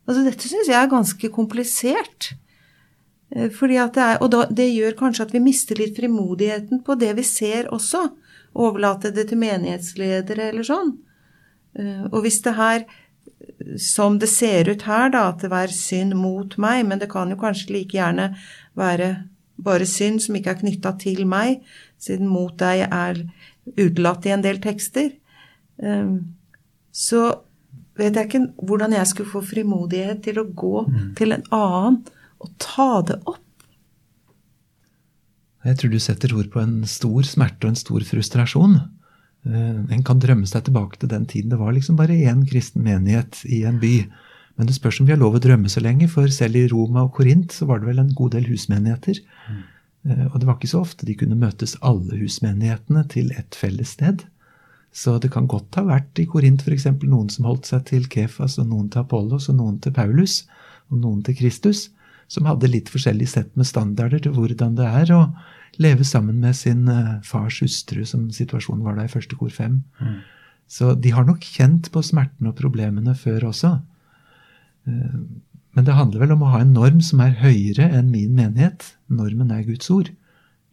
Altså 0.07 0.23
dette 0.23 0.49
syns 0.49 0.69
jeg 0.69 0.79
er 0.79 0.93
ganske 0.93 1.31
komplisert. 1.35 2.35
Eh, 3.35 3.51
fordi 3.51 3.81
at 3.83 3.97
det 3.99 4.07
er, 4.07 4.21
og 4.23 4.31
da, 4.31 4.47
det 4.47 4.71
gjør 4.71 5.01
kanskje 5.03 5.27
at 5.27 5.35
vi 5.35 5.43
mister 5.43 5.83
litt 5.83 5.99
frimodigheten 5.99 6.85
på 6.87 6.95
det 7.01 7.17
vi 7.19 7.27
ser 7.27 7.73
også 7.75 8.07
overlate 8.55 9.13
det 9.15 9.29
til 9.31 9.41
menighetsledere 9.41 10.51
eller 10.51 10.67
sånn. 10.67 10.95
Eh, 11.79 12.05
og 12.11 12.23
hvis 12.25 12.41
det 12.45 12.55
her, 12.59 12.85
som 13.81 14.19
det 14.23 14.31
ser 14.33 14.71
ut 14.71 14.87
her, 14.89 15.11
da, 15.15 15.29
at 15.33 15.45
det 15.45 15.51
var 15.53 15.73
synd 15.75 16.17
mot 16.19 16.57
meg, 16.63 16.85
men 16.89 17.03
det 17.03 17.11
kan 17.13 17.33
jo 17.33 17.41
kanskje 17.41 17.75
like 17.79 17.99
gjerne 17.99 18.33
være 18.79 19.15
bare 19.65 19.87
synd 19.87 20.23
som 20.25 20.37
ikke 20.37 20.55
er 20.55 20.61
knytta 20.63 20.95
til 21.03 21.25
meg, 21.31 21.63
siden 22.03 22.31
mot 22.31 22.55
deg 22.59 22.87
er 22.89 23.21
utelatt 23.79 24.27
i 24.27 24.35
en 24.35 24.45
del 24.45 24.61
tekster, 24.63 25.13
eh, 25.83 26.15
så 26.95 27.23
vet 27.99 28.17
jeg 28.19 28.29
ikke 28.29 28.67
hvordan 28.67 28.95
jeg 28.97 29.07
skulle 29.11 29.31
få 29.31 29.43
frimodighet 29.47 30.23
til 30.27 30.41
å 30.43 30.49
gå 30.51 30.85
mm. 30.87 31.09
til 31.19 31.35
en 31.37 31.47
annen 31.55 32.03
og 32.43 32.51
ta 32.61 32.91
det 33.07 33.21
opp. 33.23 33.44
Jeg 35.65 35.81
tror 35.81 35.93
du 35.95 36.01
setter 36.03 36.35
ord 36.37 36.51
på 36.53 36.61
en 36.61 36.83
stor 36.89 37.25
smerte 37.25 37.67
og 37.67 37.73
en 37.73 37.81
stor 37.81 38.05
frustrasjon. 38.05 38.77
Eh, 39.49 39.81
en 39.97 40.05
kan 40.07 40.21
drømme 40.21 40.49
seg 40.49 40.67
tilbake 40.67 41.01
til 41.01 41.11
den 41.13 41.27
tiden 41.31 41.53
det 41.53 41.61
var 41.61 41.73
liksom 41.77 41.97
bare 42.01 42.17
én 42.17 42.45
kristen 42.49 42.85
menighet 42.85 43.41
i 43.49 43.63
en 43.69 43.81
by. 43.81 43.95
Men 44.57 44.69
det 44.69 44.77
spørs 44.77 45.01
om 45.01 45.09
vi 45.09 45.15
har 45.15 45.23
lov 45.23 45.39
å 45.39 45.43
drømme 45.43 45.71
så 45.73 45.83
lenge, 45.83 46.07
for 46.13 46.31
selv 46.31 46.61
i 46.61 46.69
Roma 46.71 47.07
og 47.09 47.17
Korint 47.17 47.53
så 47.53 47.67
var 47.67 47.81
det 47.81 47.89
vel 47.91 48.05
en 48.05 48.13
god 48.15 48.37
del 48.37 48.47
husmenigheter. 48.53 49.19
Mm. 49.51 49.65
Og 50.31 50.37
det 50.39 50.47
var 50.47 50.59
ikke 50.59 50.71
så 50.71 50.85
ofte 50.85 51.09
de 51.09 51.17
kunne 51.19 51.39
møtes 51.41 51.75
alle 51.83 52.21
husmenighetene 52.21 53.03
til 53.11 53.33
et 53.35 53.57
felles 53.59 53.97
sted. 53.97 54.23
Så 54.95 55.17
det 55.19 55.33
kan 55.35 55.49
godt 55.51 55.75
ha 55.75 55.83
vært 55.89 56.21
i 56.23 56.27
Korint 56.31 56.63
f.eks. 56.63 56.87
noen 57.03 57.33
som 57.33 57.49
holdt 57.49 57.67
seg 57.67 57.83
til 57.89 58.07
Kefas, 58.07 58.61
og 58.63 58.69
noen 58.71 58.87
til 58.93 59.03
Apollos, 59.03 59.49
og 59.51 59.59
noen 59.59 59.81
til 59.83 59.95
Paulus, 59.97 60.45
og 60.93 61.01
noen 61.03 61.25
til 61.27 61.35
Kristus, 61.41 61.89
som 62.31 62.47
hadde 62.49 62.71
litt 62.71 62.91
forskjellig 62.93 63.29
sett 63.31 63.53
med 63.59 63.69
standarder 63.69 64.23
til 64.25 64.35
hvordan 64.37 64.77
det 64.79 64.87
er 65.03 65.13
å 65.15 65.23
leve 65.83 66.07
sammen 66.07 66.41
med 66.43 66.57
sin 66.57 66.87
uh, 66.89 67.21
fars 67.27 67.61
hustru, 67.65 68.05
som 68.07 68.29
situasjonen 68.33 68.85
var 68.87 68.99
da 68.99 69.07
i 69.07 69.13
første 69.13 69.37
kor 69.39 69.51
fem. 69.53 69.83
Mm. 70.01 70.21
Så 70.71 70.95
de 70.95 71.13
har 71.15 71.27
nok 71.27 71.45
kjent 71.45 71.91
på 71.93 72.03
smertene 72.05 72.53
og 72.53 72.59
problemene 72.59 73.17
før 73.19 73.51
også. 73.51 73.77
Uh, 74.89 75.19
men 75.75 75.87
det 75.87 75.97
handler 75.99 76.23
vel 76.23 76.37
om 76.37 76.45
å 76.47 76.53
ha 76.53 76.63
en 76.63 76.75
norm 76.77 77.01
som 77.03 77.23
er 77.25 77.35
høyere 77.41 77.89
enn 77.91 78.13
min 78.13 78.37
menighet. 78.37 78.93
Normen 79.11 79.51
er 79.51 79.67
Guds 79.67 79.91
ord. 79.91 80.13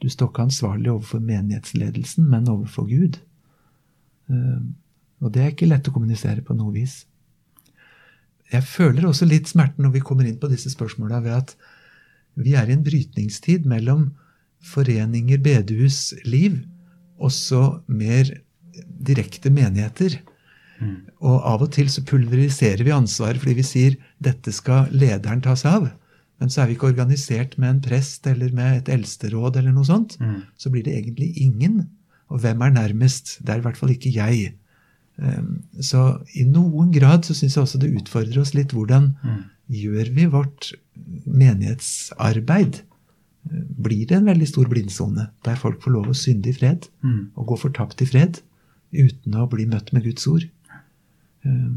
Du 0.01 0.09
står 0.09 0.29
ikke 0.29 0.45
ansvarlig 0.49 0.91
overfor 0.93 1.21
menighetsledelsen, 1.25 2.27
men 2.29 2.49
overfor 2.49 2.85
Gud. 2.89 3.17
Uh, 4.29 4.61
og 5.21 5.33
det 5.33 5.41
er 5.41 5.53
ikke 5.53 5.69
lett 5.69 5.89
å 5.89 5.93
kommunisere 5.93 6.45
på 6.45 6.57
noe 6.57 6.73
vis. 6.77 7.03
Jeg 8.51 8.67
føler 8.67 9.07
også 9.07 9.27
litt 9.29 9.47
smerten 9.51 9.85
når 9.85 9.95
vi 9.95 10.03
kommer 10.03 10.27
inn 10.27 10.39
på 10.41 10.49
disse 10.51 10.71
spørsmåla, 10.73 11.21
ved 11.23 11.37
at 11.37 11.55
vi 12.39 12.55
er 12.55 12.69
i 12.69 12.75
en 12.75 12.83
brytningstid 12.83 13.67
mellom 13.69 14.09
foreninger, 14.71 15.39
bedehus, 15.41 16.11
liv, 16.27 16.59
også 17.21 17.81
mer 17.87 18.29
direkte 19.07 19.51
menigheter. 19.53 20.19
Mm. 20.81 20.97
Og 21.21 21.47
av 21.47 21.63
og 21.65 21.71
til 21.75 21.89
så 21.93 22.03
pulveriserer 22.07 22.83
vi 22.85 22.93
ansvaret 22.95 23.41
fordi 23.41 23.59
vi 23.59 23.65
sier 23.65 23.97
dette 24.23 24.53
skal 24.55 24.89
lederen 24.93 25.43
ta 25.45 25.55
seg 25.59 25.81
av. 25.81 25.89
Men 26.41 26.49
så 26.49 26.63
er 26.63 26.71
vi 26.71 26.77
ikke 26.77 26.89
organisert 26.89 27.57
med 27.61 27.75
en 27.75 27.81
prest 27.85 28.25
eller 28.29 28.53
med 28.57 28.79
et 28.79 28.89
eldsteråd 28.95 29.59
eller 29.61 29.75
noe 29.75 29.85
sånt. 29.85 30.17
Mm. 30.17 30.39
Så 30.57 30.71
blir 30.73 30.85
det 30.87 30.95
egentlig 30.97 31.29
ingen. 31.43 31.83
Og 32.33 32.41
hvem 32.41 32.63
er 32.65 32.73
nærmest? 32.73 33.37
Det 33.45 33.53
er 33.53 33.61
i 33.61 33.65
hvert 33.67 33.77
fall 33.77 33.93
ikke 33.93 34.13
jeg. 34.15 34.55
Ehm, 35.21 35.51
så 35.83 36.21
i 36.33 36.45
noen 36.49 36.91
grad 36.95 37.27
så 37.27 37.35
syns 37.37 37.57
jeg 37.57 37.65
også 37.65 37.81
det 37.81 37.93
utfordrer 38.01 38.41
oss 38.41 38.55
litt. 38.57 38.75
Hvordan 38.75 39.13
mm. 39.21 39.41
gjør 39.81 40.13
vi 40.17 40.29
vårt 40.31 40.73
menighetsarbeid? 41.25 42.83
blir 43.81 44.05
det 44.05 44.17
en 44.19 44.27
veldig 44.29 44.47
stor 44.47 44.67
blindsone, 44.69 45.27
der 45.45 45.59
folk 45.59 45.81
får 45.83 45.95
lov 45.95 46.11
å 46.11 46.17
synde 46.17 46.51
i 46.51 46.55
fred 46.55 46.87
mm. 47.01 47.33
og 47.39 47.47
gå 47.51 47.57
fortapt 47.63 48.03
i 48.03 48.07
fred 48.09 48.41
uten 48.91 49.37
å 49.39 49.47
bli 49.49 49.65
møtt 49.71 49.91
med 49.95 50.05
Guds 50.05 50.27
ord. 50.29 50.45
Eh, 51.47 51.71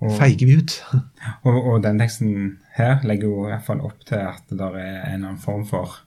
Og, 0.00 0.14
feiger 0.16 0.48
vi 0.48 0.54
ut. 0.60 0.76
og, 1.48 1.56
og 1.56 1.82
den 1.84 1.98
teksten 2.00 2.30
her 2.76 3.02
legger 3.04 3.28
jo 3.28 3.42
i 3.42 3.50
hvert 3.50 3.66
fall 3.66 3.82
opp 3.84 4.06
til 4.08 4.22
at 4.22 4.46
det 4.48 4.68
er 4.70 5.10
en 5.10 5.26
annen 5.26 5.40
form 5.42 5.66
for 5.68 5.98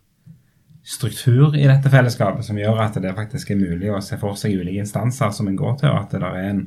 struktur 0.84 1.56
i 1.56 1.68
dette 1.68 1.90
fellesskapet 1.92 2.46
som 2.46 2.58
gjør 2.60 2.82
at 2.84 2.98
det 3.02 3.16
faktisk 3.16 3.54
er 3.54 3.62
mulig 3.62 3.92
å 3.92 4.02
se 4.04 4.18
for 4.20 4.36
seg 4.40 4.58
ulike 4.60 4.84
instanser 4.84 5.32
som 5.36 5.48
en 5.48 5.60
går 5.60 5.78
til, 5.80 5.94
og 5.94 6.02
at 6.02 6.16
det 6.16 6.24
er 6.28 6.50
en, 6.50 6.64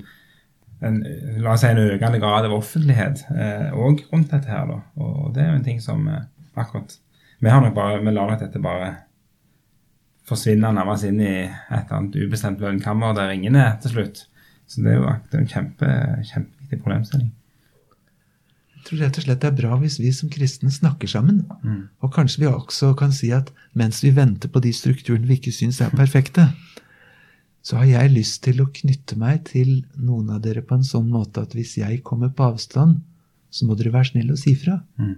en 0.88 1.00
la 1.44 1.52
oss 1.52 1.64
si 1.64 1.68
en 1.68 1.83
økende 1.83 2.20
grad 2.22 2.48
av 2.48 2.55
offentlighet 2.57 3.26
òg 3.76 4.00
eh, 4.00 4.07
rundt 4.12 4.33
dette 4.33 4.48
her. 4.48 4.64
da, 4.70 4.81
Og 5.05 5.35
det 5.37 5.44
er 5.44 5.50
jo 5.50 5.59
en 5.59 5.66
ting 5.68 5.83
som 5.85 6.07
eh, 6.09 6.24
akkurat 6.57 6.96
Vi 7.44 7.52
har 7.52 7.61
nok 7.61 7.74
bare, 7.76 8.00
vi 8.00 8.12
lar 8.16 8.31
nok 8.31 8.40
dette 8.40 8.62
bare 8.64 8.94
forsvinne 10.26 10.72
nærmest 10.72 11.05
inn 11.07 11.20
i 11.20 11.35
et 11.44 11.83
eller 11.85 11.98
annet 11.98 12.16
ubestemt 12.16 12.62
lønnkammer 12.64 13.12
der 13.14 13.35
ingen 13.35 13.59
er 13.61 13.76
til 13.83 13.92
slutt. 13.92 14.22
Så 14.66 14.81
det 14.83 14.94
er 14.94 14.96
jo 14.96 15.11
det 15.31 15.37
er 15.37 15.42
en 15.42 15.50
kjempe, 15.52 15.90
kjempeviktig 16.33 16.79
problemstilling. 16.81 17.29
Tror 18.87 19.01
rett 19.03 19.18
og 19.18 19.27
slett 19.27 19.42
det 19.42 19.49
er 19.51 19.59
bra 19.59 19.77
hvis 19.81 19.99
vi 19.99 20.12
som 20.14 20.31
kristne 20.31 20.70
snakker 20.70 21.11
sammen. 21.11 21.42
Mm. 21.64 21.88
Og 22.07 22.12
kanskje 22.14 22.44
vi 22.44 22.51
også 22.51 22.92
kan 22.99 23.14
si 23.14 23.33
at 23.35 23.51
mens 23.75 24.03
vi 24.05 24.14
venter 24.14 24.53
på 24.53 24.62
de 24.62 24.70
strukturene 24.77 25.27
vi 25.27 25.40
ikke 25.40 25.55
syns 25.55 25.81
er 25.83 25.94
perfekte, 25.94 26.49
så 27.66 27.81
har 27.81 27.88
jeg 27.90 28.14
lyst 28.14 28.44
til 28.46 28.61
å 28.62 28.70
knytte 28.70 29.18
meg 29.18 29.49
til 29.49 29.81
noen 29.99 30.31
av 30.37 30.44
dere 30.44 30.62
på 30.62 30.77
en 30.79 30.87
sånn 30.87 31.09
måte 31.11 31.42
at 31.42 31.57
hvis 31.57 31.75
jeg 31.81 32.05
kommer 32.07 32.31
på 32.31 32.53
avstand, 32.53 33.01
så 33.51 33.66
må 33.66 33.75
dere 33.75 33.94
være 33.94 34.12
snille 34.12 34.37
og 34.37 34.38
si 34.38 34.55
fra. 34.59 34.79
Mm. 35.03 35.16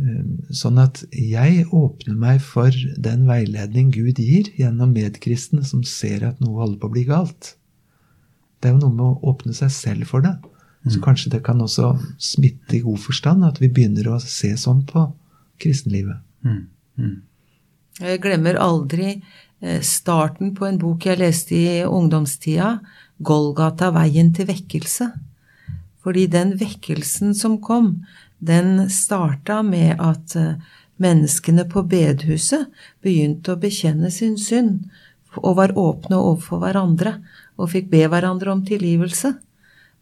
Eh, 0.00 0.26
Sånn 0.54 0.80
at 0.82 1.04
jeg 1.14 1.68
åpner 1.70 2.16
meg 2.18 2.42
for 2.42 2.74
den 2.98 3.26
veiledning 3.28 3.92
Gud 3.94 4.18
gir 4.18 4.50
gjennom 4.58 4.94
medkristne 4.96 5.62
som 5.66 5.86
ser 5.86 6.26
at 6.26 6.42
noe 6.42 6.58
holder 6.58 6.82
på 6.82 6.90
å 6.90 6.94
bli 6.96 7.06
galt. 7.06 7.54
Det 8.60 8.70
er 8.70 8.74
jo 8.74 8.82
noe 8.82 8.96
med 8.96 9.06
å 9.06 9.32
åpne 9.32 9.54
seg 9.56 9.70
selv 9.74 10.10
for 10.10 10.26
det. 10.26 10.34
Så 10.88 11.00
kanskje 11.04 11.30
det 11.34 11.42
kan 11.44 11.60
også 11.60 11.92
smitte 12.18 12.78
i 12.78 12.84
god 12.84 12.98
forstand, 13.02 13.44
at 13.44 13.60
vi 13.60 13.68
begynner 13.68 14.08
å 14.08 14.20
se 14.22 14.54
sånn 14.56 14.80
på 14.88 15.10
kristenlivet. 15.60 16.22
Mm. 16.46 16.62
Mm. 16.96 17.18
Jeg 18.00 18.20
glemmer 18.24 18.56
aldri 18.56 19.10
eh, 19.12 19.82
starten 19.84 20.54
på 20.56 20.64
en 20.70 20.78
bok 20.80 21.04
jeg 21.04 21.20
leste 21.20 21.56
i 21.58 21.82
ungdomstida, 21.84 22.78
'Golgata 23.20 23.90
veien 23.92 24.32
til 24.32 24.48
vekkelse'. 24.48 25.10
Fordi 26.00 26.24
den 26.32 26.54
vekkelsen 26.56 27.34
som 27.36 27.58
kom, 27.60 28.06
den 28.40 28.88
starta 28.88 29.60
med 29.62 30.00
at 30.00 30.36
eh, 30.36 30.56
menneskene 30.96 31.66
på 31.68 31.84
bedehuset 31.88 32.72
begynte 33.04 33.52
å 33.52 33.60
bekjenne 33.60 34.08
sin 34.12 34.38
synd 34.40 34.88
og 35.36 35.58
var 35.60 35.76
åpne 35.78 36.16
overfor 36.16 36.64
hverandre 36.64 37.18
og 37.60 37.70
fikk 37.74 37.90
be 37.92 38.06
hverandre 38.08 38.52
om 38.52 38.64
tilgivelse. 38.64 39.34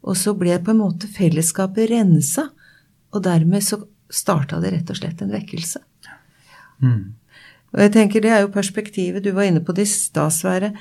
Og 0.07 0.17
så 0.17 0.33
ble 0.37 0.55
på 0.63 0.73
en 0.73 0.81
måte 0.81 1.09
fellesskapet 1.11 1.91
rensa, 1.91 2.49
og 3.09 3.23
dermed 3.25 3.65
så 3.65 3.81
starta 4.09 4.59
det 4.63 4.73
rett 4.73 4.91
og 4.91 4.99
slett 4.99 5.21
en 5.21 5.33
vekkelse. 5.33 5.81
Mm. 6.79 7.15
Og 7.69 7.81
jeg 7.83 7.91
tenker 7.93 8.23
Det 8.23 8.31
er 8.33 8.43
jo 8.45 8.53
perspektivet 8.53 9.23
du 9.23 9.33
var 9.35 9.49
inne 9.49 9.61
på 9.61 9.75
det 9.77 9.85
i 9.85 9.91
stad, 9.91 10.33
Sverre. 10.33 10.71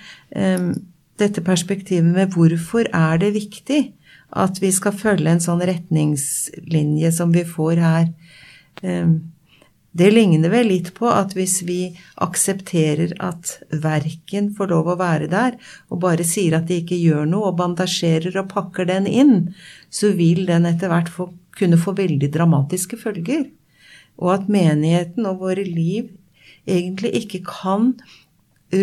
Dette 1.19 1.43
perspektivet 1.45 2.07
med 2.07 2.33
hvorfor 2.37 2.89
er 2.95 3.19
det 3.19 3.35
viktig 3.35 3.81
at 4.39 4.61
vi 4.61 4.71
skal 4.73 4.95
følge 4.97 5.33
en 5.33 5.43
sånn 5.43 5.65
retningslinje 5.65 7.11
som 7.17 7.33
vi 7.35 7.45
får 7.49 7.83
her. 7.83 8.09
Det 9.99 10.11
ligner 10.13 10.53
vel 10.53 10.69
litt 10.71 10.93
på 10.95 11.09
at 11.11 11.33
hvis 11.35 11.57
vi 11.67 11.81
aksepterer 12.23 13.17
at 13.25 13.57
verken 13.83 14.53
får 14.55 14.71
lov 14.71 14.93
å 14.93 14.99
være 15.01 15.27
der, 15.33 15.57
og 15.91 16.03
bare 16.05 16.27
sier 16.27 16.55
at 16.59 16.69
de 16.69 16.77
ikke 16.83 16.99
gjør 16.99 17.25
noe, 17.27 17.51
og 17.51 17.59
bandasjerer 17.59 18.37
og 18.39 18.51
pakker 18.53 18.87
den 18.87 19.09
inn, 19.11 19.35
så 19.91 20.13
vil 20.15 20.45
den 20.47 20.69
etter 20.71 20.93
hvert 20.93 21.11
få, 21.11 21.33
kunne 21.59 21.81
få 21.81 21.97
veldig 21.99 22.31
dramatiske 22.35 23.01
følger. 23.01 23.49
Og 24.23 24.31
at 24.37 24.47
menigheten 24.53 25.27
og 25.27 25.43
våre 25.43 25.67
liv 25.67 26.13
egentlig 26.69 27.15
ikke 27.25 27.43
kan 27.49 27.91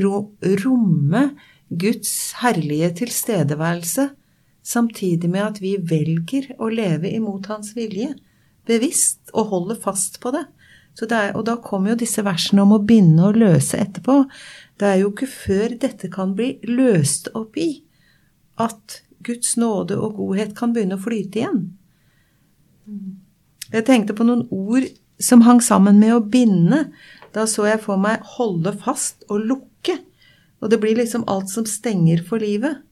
ro 0.04 0.20
romme 0.66 1.24
Guds 1.70 2.36
herlige 2.42 2.92
tilstedeværelse, 3.06 4.10
samtidig 4.66 5.30
med 5.32 5.46
at 5.46 5.64
vi 5.64 5.78
velger 5.80 6.52
å 6.60 6.68
leve 6.74 7.14
imot 7.14 7.48
Hans 7.54 7.72
vilje, 7.78 8.12
bevisst, 8.68 9.22
og 9.32 9.54
holder 9.54 9.80
fast 9.80 10.20
på 10.20 10.34
det. 10.36 10.44
Er, 10.96 11.34
og 11.36 11.44
da 11.50 11.58
kommer 11.60 11.92
jo 11.92 12.02
disse 12.06 12.24
versene 12.24 12.64
om 12.64 12.72
å 12.78 12.84
binde 12.88 13.26
og 13.28 13.40
løse 13.40 13.78
etterpå. 13.84 14.22
Det 14.80 14.88
er 14.88 15.02
jo 15.02 15.12
ikke 15.12 15.28
før 15.28 15.76
dette 15.82 16.08
kan 16.12 16.32
bli 16.38 16.54
løst 16.70 17.28
opp 17.36 17.58
i, 17.60 17.84
at 18.56 19.02
Guds 19.26 19.58
nåde 19.60 19.98
og 20.00 20.16
godhet 20.22 20.54
kan 20.56 20.72
begynne 20.76 20.96
å 20.96 21.04
flyte 21.04 21.42
igjen. 21.42 21.62
Jeg 23.74 23.86
tenkte 23.88 24.16
på 24.16 24.28
noen 24.28 24.46
ord 24.54 24.88
som 25.20 25.44
hang 25.46 25.62
sammen 25.64 26.00
med 26.00 26.16
å 26.16 26.24
binde. 26.24 26.86
Da 27.36 27.48
så 27.50 27.68
jeg 27.68 27.82
for 27.84 28.00
meg 28.00 28.24
holde 28.38 28.76
fast 28.80 29.26
og 29.28 29.44
lukke. 29.50 29.98
Og 30.64 30.72
det 30.72 30.80
blir 30.82 30.98
liksom 31.00 31.26
alt 31.32 31.52
som 31.52 31.68
stenger 31.68 32.24
for 32.28 32.44
livet. 32.44 32.84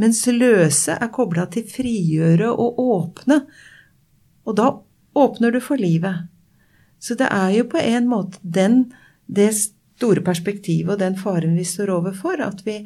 Mens 0.00 0.24
løse 0.26 0.96
er 0.98 1.12
kobla 1.14 1.46
til 1.52 1.66
frigjøre 1.70 2.50
og 2.50 2.80
åpne. 2.82 3.44
Og 4.48 4.56
da 4.58 4.70
åpner 5.14 5.54
du 5.54 5.60
for 5.62 5.78
livet. 5.78 6.26
Så 7.04 7.16
det 7.20 7.28
er 7.28 7.50
jo 7.52 7.66
på 7.68 7.80
en 7.82 8.06
måte 8.08 8.40
den, 8.40 8.86
det 9.28 9.50
store 9.58 10.22
perspektivet 10.24 10.94
og 10.94 11.02
den 11.02 11.18
faren 11.20 11.56
vi 11.58 11.66
står 11.68 11.92
overfor, 11.98 12.40
at 12.40 12.62
vi, 12.64 12.78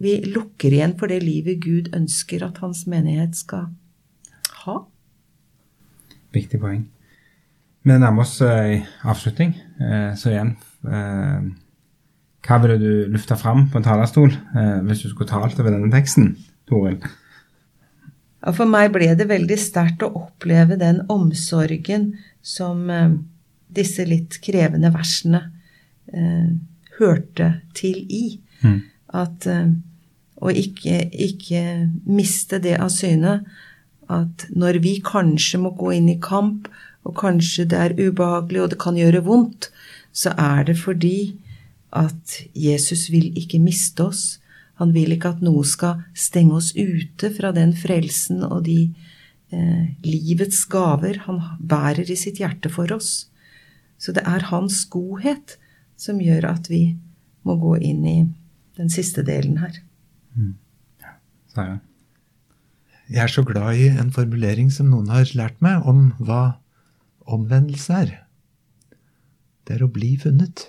vi 0.00 0.16
lukker 0.24 0.72
igjen 0.72 0.96
for 1.00 1.12
det 1.12 1.20
livet 1.24 1.60
Gud 1.60 1.90
ønsker 1.96 2.46
at 2.46 2.62
hans 2.64 2.86
menighet 2.88 3.36
skal 3.36 3.68
ha. 4.64 4.78
Viktig 6.32 6.60
poeng. 6.62 6.86
Vi 7.82 7.96
nærmer 7.96 8.24
oss 8.24 8.38
eh, 8.44 8.86
avslutning, 9.08 9.54
eh, 9.80 10.12
så 10.16 10.32
igjen 10.32 10.50
eh, 10.84 11.46
Hva 12.44 12.58
ville 12.60 12.76
du 12.80 12.90
lufta 13.12 13.38
fram 13.40 13.66
på 13.72 13.80
en 13.80 13.86
talerstol 13.86 14.30
hvis 14.86 15.02
du 15.04 15.10
skulle 15.10 15.28
talt 15.28 15.58
over 15.60 15.72
denne 15.72 15.90
teksten, 15.92 16.30
Toril? 16.68 16.96
Ja, 18.40 18.52
for 18.56 18.68
meg 18.68 18.92
ble 18.94 19.10
det 19.16 19.28
veldig 19.28 19.58
sterkt 19.60 20.04
å 20.04 20.12
oppleve 20.22 20.78
den 20.80 21.02
omsorgen 21.12 22.14
som 22.40 22.88
disse 23.76 24.04
litt 24.08 24.40
krevende 24.44 24.92
versene 24.94 25.44
eh, 26.12 26.50
hørte 26.98 27.52
til 27.76 28.02
i. 28.06 28.24
Mm. 28.62 28.80
At 29.20 29.46
eh, 29.50 29.72
å 30.40 30.52
ikke, 30.52 31.02
ikke 31.12 31.64
miste 32.08 32.60
det 32.62 32.78
av 32.80 32.92
syne 32.94 33.40
at 34.10 34.48
når 34.50 34.80
vi 34.82 34.96
kanskje 35.04 35.60
må 35.62 35.74
gå 35.78 35.92
inn 35.98 36.08
i 36.10 36.18
kamp, 36.22 36.66
og 37.06 37.16
kanskje 37.16 37.64
det 37.70 37.78
er 37.78 37.96
ubehagelig 37.96 38.64
og 38.64 38.72
det 38.72 38.80
kan 38.82 38.98
gjøre 38.98 39.22
vondt, 39.24 39.70
så 40.12 40.34
er 40.36 40.66
det 40.68 40.76
fordi 40.80 41.38
at 41.96 42.40
Jesus 42.54 43.08
vil 43.12 43.30
ikke 43.38 43.60
miste 43.62 44.04
oss. 44.10 44.24
Han 44.80 44.92
vil 44.96 45.14
ikke 45.14 45.34
at 45.34 45.44
noe 45.44 45.62
skal 45.68 46.02
stenge 46.16 46.58
oss 46.58 46.72
ute 46.76 47.30
fra 47.36 47.54
den 47.56 47.72
frelsen 47.76 48.44
og 48.46 48.64
de 48.68 48.78
eh, 49.52 49.86
livets 50.04 50.64
gaver 50.70 51.22
han 51.26 51.40
bærer 51.60 52.10
i 52.10 52.18
sitt 52.18 52.40
hjerte 52.42 52.72
for 52.72 52.90
oss. 52.96 53.29
Så 54.00 54.14
det 54.16 54.24
er 54.28 54.48
hans 54.48 54.82
godhet 54.90 55.58
som 56.00 56.22
gjør 56.24 56.48
at 56.54 56.70
vi 56.72 56.96
må 57.44 57.56
gå 57.60 57.76
inn 57.84 58.02
i 58.08 58.18
den 58.80 58.90
siste 58.92 59.24
delen 59.26 59.60
her. 59.60 59.76
Mm. 60.34 60.56
Ja, 61.04 61.78
jeg 63.10 63.24
er 63.24 63.32
så 63.32 63.42
glad 63.42 63.74
i 63.76 63.88
en 63.90 64.12
formulering 64.14 64.70
som 64.72 64.92
noen 64.92 65.10
har 65.10 65.28
lært 65.34 65.58
meg, 65.64 65.82
om 65.82 66.12
hva 66.22 66.60
omvendelse 67.26 67.96
er. 68.04 68.12
Det 69.66 69.76
er 69.76 69.82
å 69.82 69.90
bli 69.90 70.14
funnet. 70.20 70.68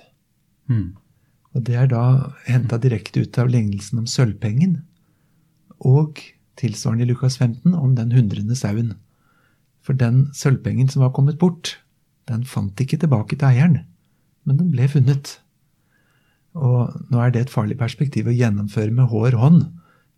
Mm. 0.66 0.98
Og 1.54 1.66
det 1.68 1.78
er 1.78 1.92
da 1.92 2.04
henta 2.48 2.80
direkte 2.82 3.24
ut 3.24 3.38
av 3.42 3.52
lignelsen 3.52 4.02
om 4.02 4.10
sølvpengen. 4.10 4.80
Og 5.86 6.18
tilsvarende 6.58 7.06
i 7.06 7.12
Lukas 7.12 7.38
15 7.38 7.76
om 7.78 7.94
den 7.98 8.14
hundrende 8.16 8.58
sauen. 8.58 8.96
For 9.86 9.98
den 9.98 10.28
sølvpengen 10.38 10.90
som 10.90 11.06
var 11.06 11.14
kommet 11.14 11.40
bort, 11.42 11.76
den 12.30 12.44
fant 12.48 12.80
ikke 12.82 13.00
tilbake 13.02 13.38
til 13.38 13.50
eieren, 13.50 13.80
men 14.46 14.60
den 14.60 14.72
ble 14.74 14.88
funnet. 14.92 15.38
Og 16.58 16.92
nå 17.12 17.22
er 17.24 17.32
det 17.32 17.46
et 17.46 17.54
farlig 17.54 17.78
perspektiv 17.80 18.28
å 18.28 18.36
gjennomføre 18.36 18.92
med 18.94 19.10
hår 19.12 19.38
hånd, 19.40 19.62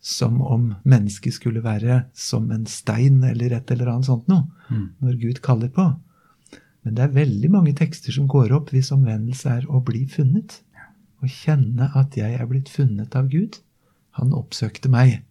som 0.03 0.41
om 0.41 0.73
mennesket 0.83 1.37
skulle 1.37 1.63
være 1.63 2.01
som 2.17 2.49
en 2.51 2.65
stein 2.67 3.21
eller 3.23 3.55
et 3.55 3.69
eller 3.71 3.93
annet 3.93 4.09
sånt 4.09 4.27
noe, 4.27 4.49
mm. 4.67 4.87
når 4.99 5.19
Gud 5.21 5.39
kaller 5.45 5.71
på. 5.71 5.85
Men 6.83 6.97
det 6.97 7.05
er 7.05 7.15
veldig 7.15 7.51
mange 7.53 7.75
tekster 7.79 8.11
som 8.11 8.27
går 8.27 8.51
opp 8.55 8.73
hvis 8.73 8.91
omvendelse 8.91 9.59
er 9.61 9.67
å 9.71 9.79
bli 9.85 10.03
funnet. 10.11 10.59
Å 11.23 11.29
kjenne 11.31 11.87
at 11.95 12.17
jeg 12.19 12.35
er 12.35 12.49
blitt 12.49 12.71
funnet 12.71 13.15
av 13.15 13.29
Gud. 13.31 13.61
Han 14.19 14.35
oppsøkte 14.35 14.91
meg. 14.91 15.21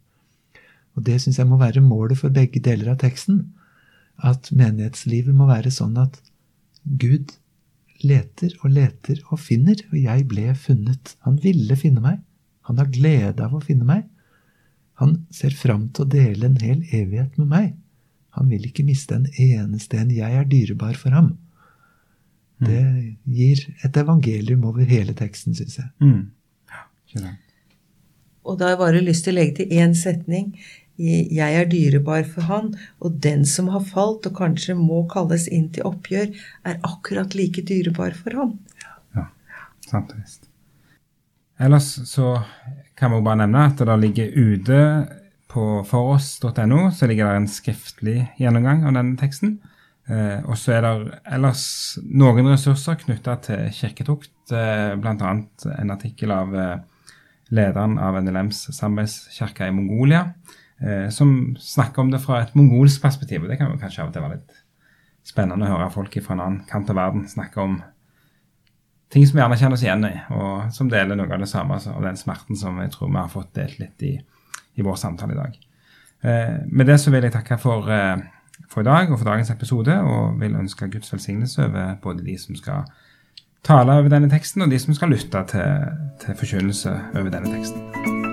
Og 0.97 1.05
det 1.05 1.19
syns 1.21 1.37
jeg 1.37 1.49
må 1.49 1.59
være 1.61 1.83
målet 1.85 2.17
for 2.17 2.33
begge 2.33 2.61
deler 2.63 2.95
av 2.95 2.99
teksten. 3.03 3.45
At 4.17 4.49
menighetslivet 4.53 5.35
må 5.37 5.45
være 5.49 5.69
sånn 5.73 5.99
at 6.01 6.17
Gud 6.83 7.35
leter 8.03 8.53
og 8.61 8.73
leter 8.75 9.21
og 9.31 9.39
finner, 9.39 9.79
og 9.91 9.99
jeg 9.99 10.25
ble 10.27 10.51
funnet. 10.59 11.15
Han 11.27 11.39
ville 11.43 11.77
finne 11.79 12.03
meg. 12.03 12.19
Han 12.67 12.79
har 12.79 12.91
glede 12.91 13.43
av 13.43 13.55
å 13.55 13.63
finne 13.63 13.87
meg. 13.87 14.03
Han 15.01 15.23
ser 15.33 15.55
fram 15.57 15.87
til 15.91 16.05
å 16.05 16.11
dele 16.11 16.47
en 16.47 16.59
hel 16.61 16.83
evighet 16.91 17.39
med 17.39 17.49
meg. 17.51 17.71
Han 18.37 18.49
vil 18.49 18.65
ikke 18.67 18.85
miste 18.87 19.15
en 19.17 19.27
eneste 19.39 19.99
en. 19.99 20.11
Jeg 20.13 20.37
er 20.39 20.47
dyrebar 20.49 20.97
for 20.99 21.15
ham. 21.15 21.33
Det 22.63 22.83
gir 23.27 23.59
et 23.83 23.97
evangelium 23.99 24.63
over 24.69 24.87
hele 24.87 25.15
teksten, 25.17 25.55
syns 25.57 25.79
jeg. 25.81 25.89
Mm. 26.03 26.31
Ja. 27.17 27.33
Og 28.43 28.59
da 28.59 28.67
har 28.67 28.75
jeg 28.75 28.81
bare 28.81 29.03
lyst 29.03 29.25
til 29.25 29.35
å 29.35 29.39
legge 29.39 29.61
til 29.61 29.75
én 29.79 29.93
setning. 29.97 30.53
Jeg 30.97 31.57
er 31.57 31.69
dyrebar 31.71 32.25
for 32.29 32.45
han, 32.49 32.73
og 33.01 33.17
den 33.23 33.47
som 33.49 33.71
har 33.73 33.81
falt 33.87 34.27
og 34.29 34.35
kanskje 34.37 34.75
må 34.77 35.03
kalles 35.09 35.47
inn 35.49 35.71
til 35.73 35.87
oppgjør, 35.89 36.29
er 36.69 36.81
akkurat 36.85 37.33
like 37.33 37.65
dyrebar 37.65 38.13
for 38.17 38.37
han. 38.37 38.55
Ja, 39.15 39.27
sant 39.87 40.13
og 40.13 40.21
visst. 40.21 40.49
Ellers 41.63 41.89
så 42.09 42.35
kan 42.99 43.13
vi 43.13 43.23
bare 43.25 43.41
nevne 43.43 43.67
at 43.71 43.81
det 43.81 43.99
ligger 44.01 44.33
ute 44.37 44.79
på 45.53 45.83
foross.no 45.85 46.87
så 46.91 47.07
ligger 47.07 47.29
det 47.29 47.41
en 47.41 47.51
skriftlig 47.51 48.17
gjennomgang 48.41 48.87
av 48.87 48.97
denne 48.97 49.17
teksten. 49.19 49.59
Eh, 50.09 50.39
og 50.43 50.57
så 50.59 50.77
er 50.77 50.85
det 50.85 51.19
ellers 51.37 51.65
noen 52.03 52.49
ressurser 52.49 52.97
knytta 52.99 53.37
til 53.45 53.69
kirketukt, 53.75 54.33
eh, 54.51 54.95
bl.a. 54.99 55.35
en 55.77 55.93
artikkel 55.93 56.33
av 56.35 56.57
eh, 56.57 56.81
lederen 57.53 57.99
av 58.01 58.17
NLMs 58.19 58.65
samarbeidskirke 58.73 59.69
i 59.69 59.75
Mongolia, 59.75 60.25
som 61.13 61.29
snakker 61.61 62.01
om 62.01 62.09
det 62.11 62.19
fra 62.19 62.41
et 62.43 62.55
mongolsk 62.57 62.99
perspektiv. 62.99 63.43
og 63.43 63.51
Det 63.51 63.55
kan 63.59 63.69
jo 63.71 63.77
kanskje 63.79 64.01
av 64.01 64.09
og 64.09 64.15
til 64.15 64.23
være 64.25 64.37
litt 64.39 64.55
spennende 65.23 65.69
å 65.69 65.77
høre 65.77 65.91
folk 65.93 66.17
fra 66.25 66.35
en 66.35 66.43
annen 66.43 66.63
kant 66.67 66.89
av 66.91 66.97
verden 66.99 67.27
snakke 67.29 67.61
om 67.63 67.77
ting 69.13 69.27
som 69.27 69.37
vi 69.37 69.43
gjerne 69.43 69.59
kjenner 69.59 69.77
oss 69.77 69.85
igjen 69.85 70.07
i, 70.07 70.13
og 70.33 70.73
som 70.73 70.89
deler 70.91 71.17
noe 71.17 71.29
av 71.29 71.43
det 71.43 71.49
samme 71.51 71.77
altså, 71.77 71.93
av 71.93 72.07
den 72.07 72.17
smerten 72.19 72.57
som 72.59 72.79
jeg 72.81 72.91
tror 72.95 73.11
vi 73.11 73.19
har 73.21 73.31
fått 73.31 73.53
delt 73.57 73.77
litt 73.79 74.05
i, 74.07 74.15
i 74.73 74.85
vår 74.85 74.97
samtale 74.99 75.35
i 75.35 75.39
dag. 75.39 75.59
Eh, 76.23 76.57
med 76.65 76.89
det 76.89 76.97
så 77.03 77.13
vil 77.13 77.27
jeg 77.27 77.35
takke 77.35 77.59
for, 77.61 77.89
eh, 77.93 78.25
for 78.71 78.81
i 78.81 78.89
dag 78.89 79.11
og 79.11 79.19
for 79.19 79.29
dagens 79.29 79.53
episode, 79.53 79.99
og 80.01 80.39
vil 80.41 80.57
ønske 80.57 80.89
Guds 80.89 81.13
velsignelse 81.13 81.67
over 81.67 81.97
både 82.01 82.25
de 82.25 82.37
som 82.41 82.57
skal 82.57 82.89
tale 83.63 83.99
over 84.01 84.11
denne 84.11 84.31
teksten, 84.31 84.65
og 84.65 84.73
de 84.73 84.81
som 84.81 84.97
skal 84.97 85.13
lytte 85.13 85.45
til, 85.53 85.97
til 86.25 86.39
forkynnelse 86.41 86.99
over 87.13 87.29
denne 87.29 87.53
teksten. 87.53 88.32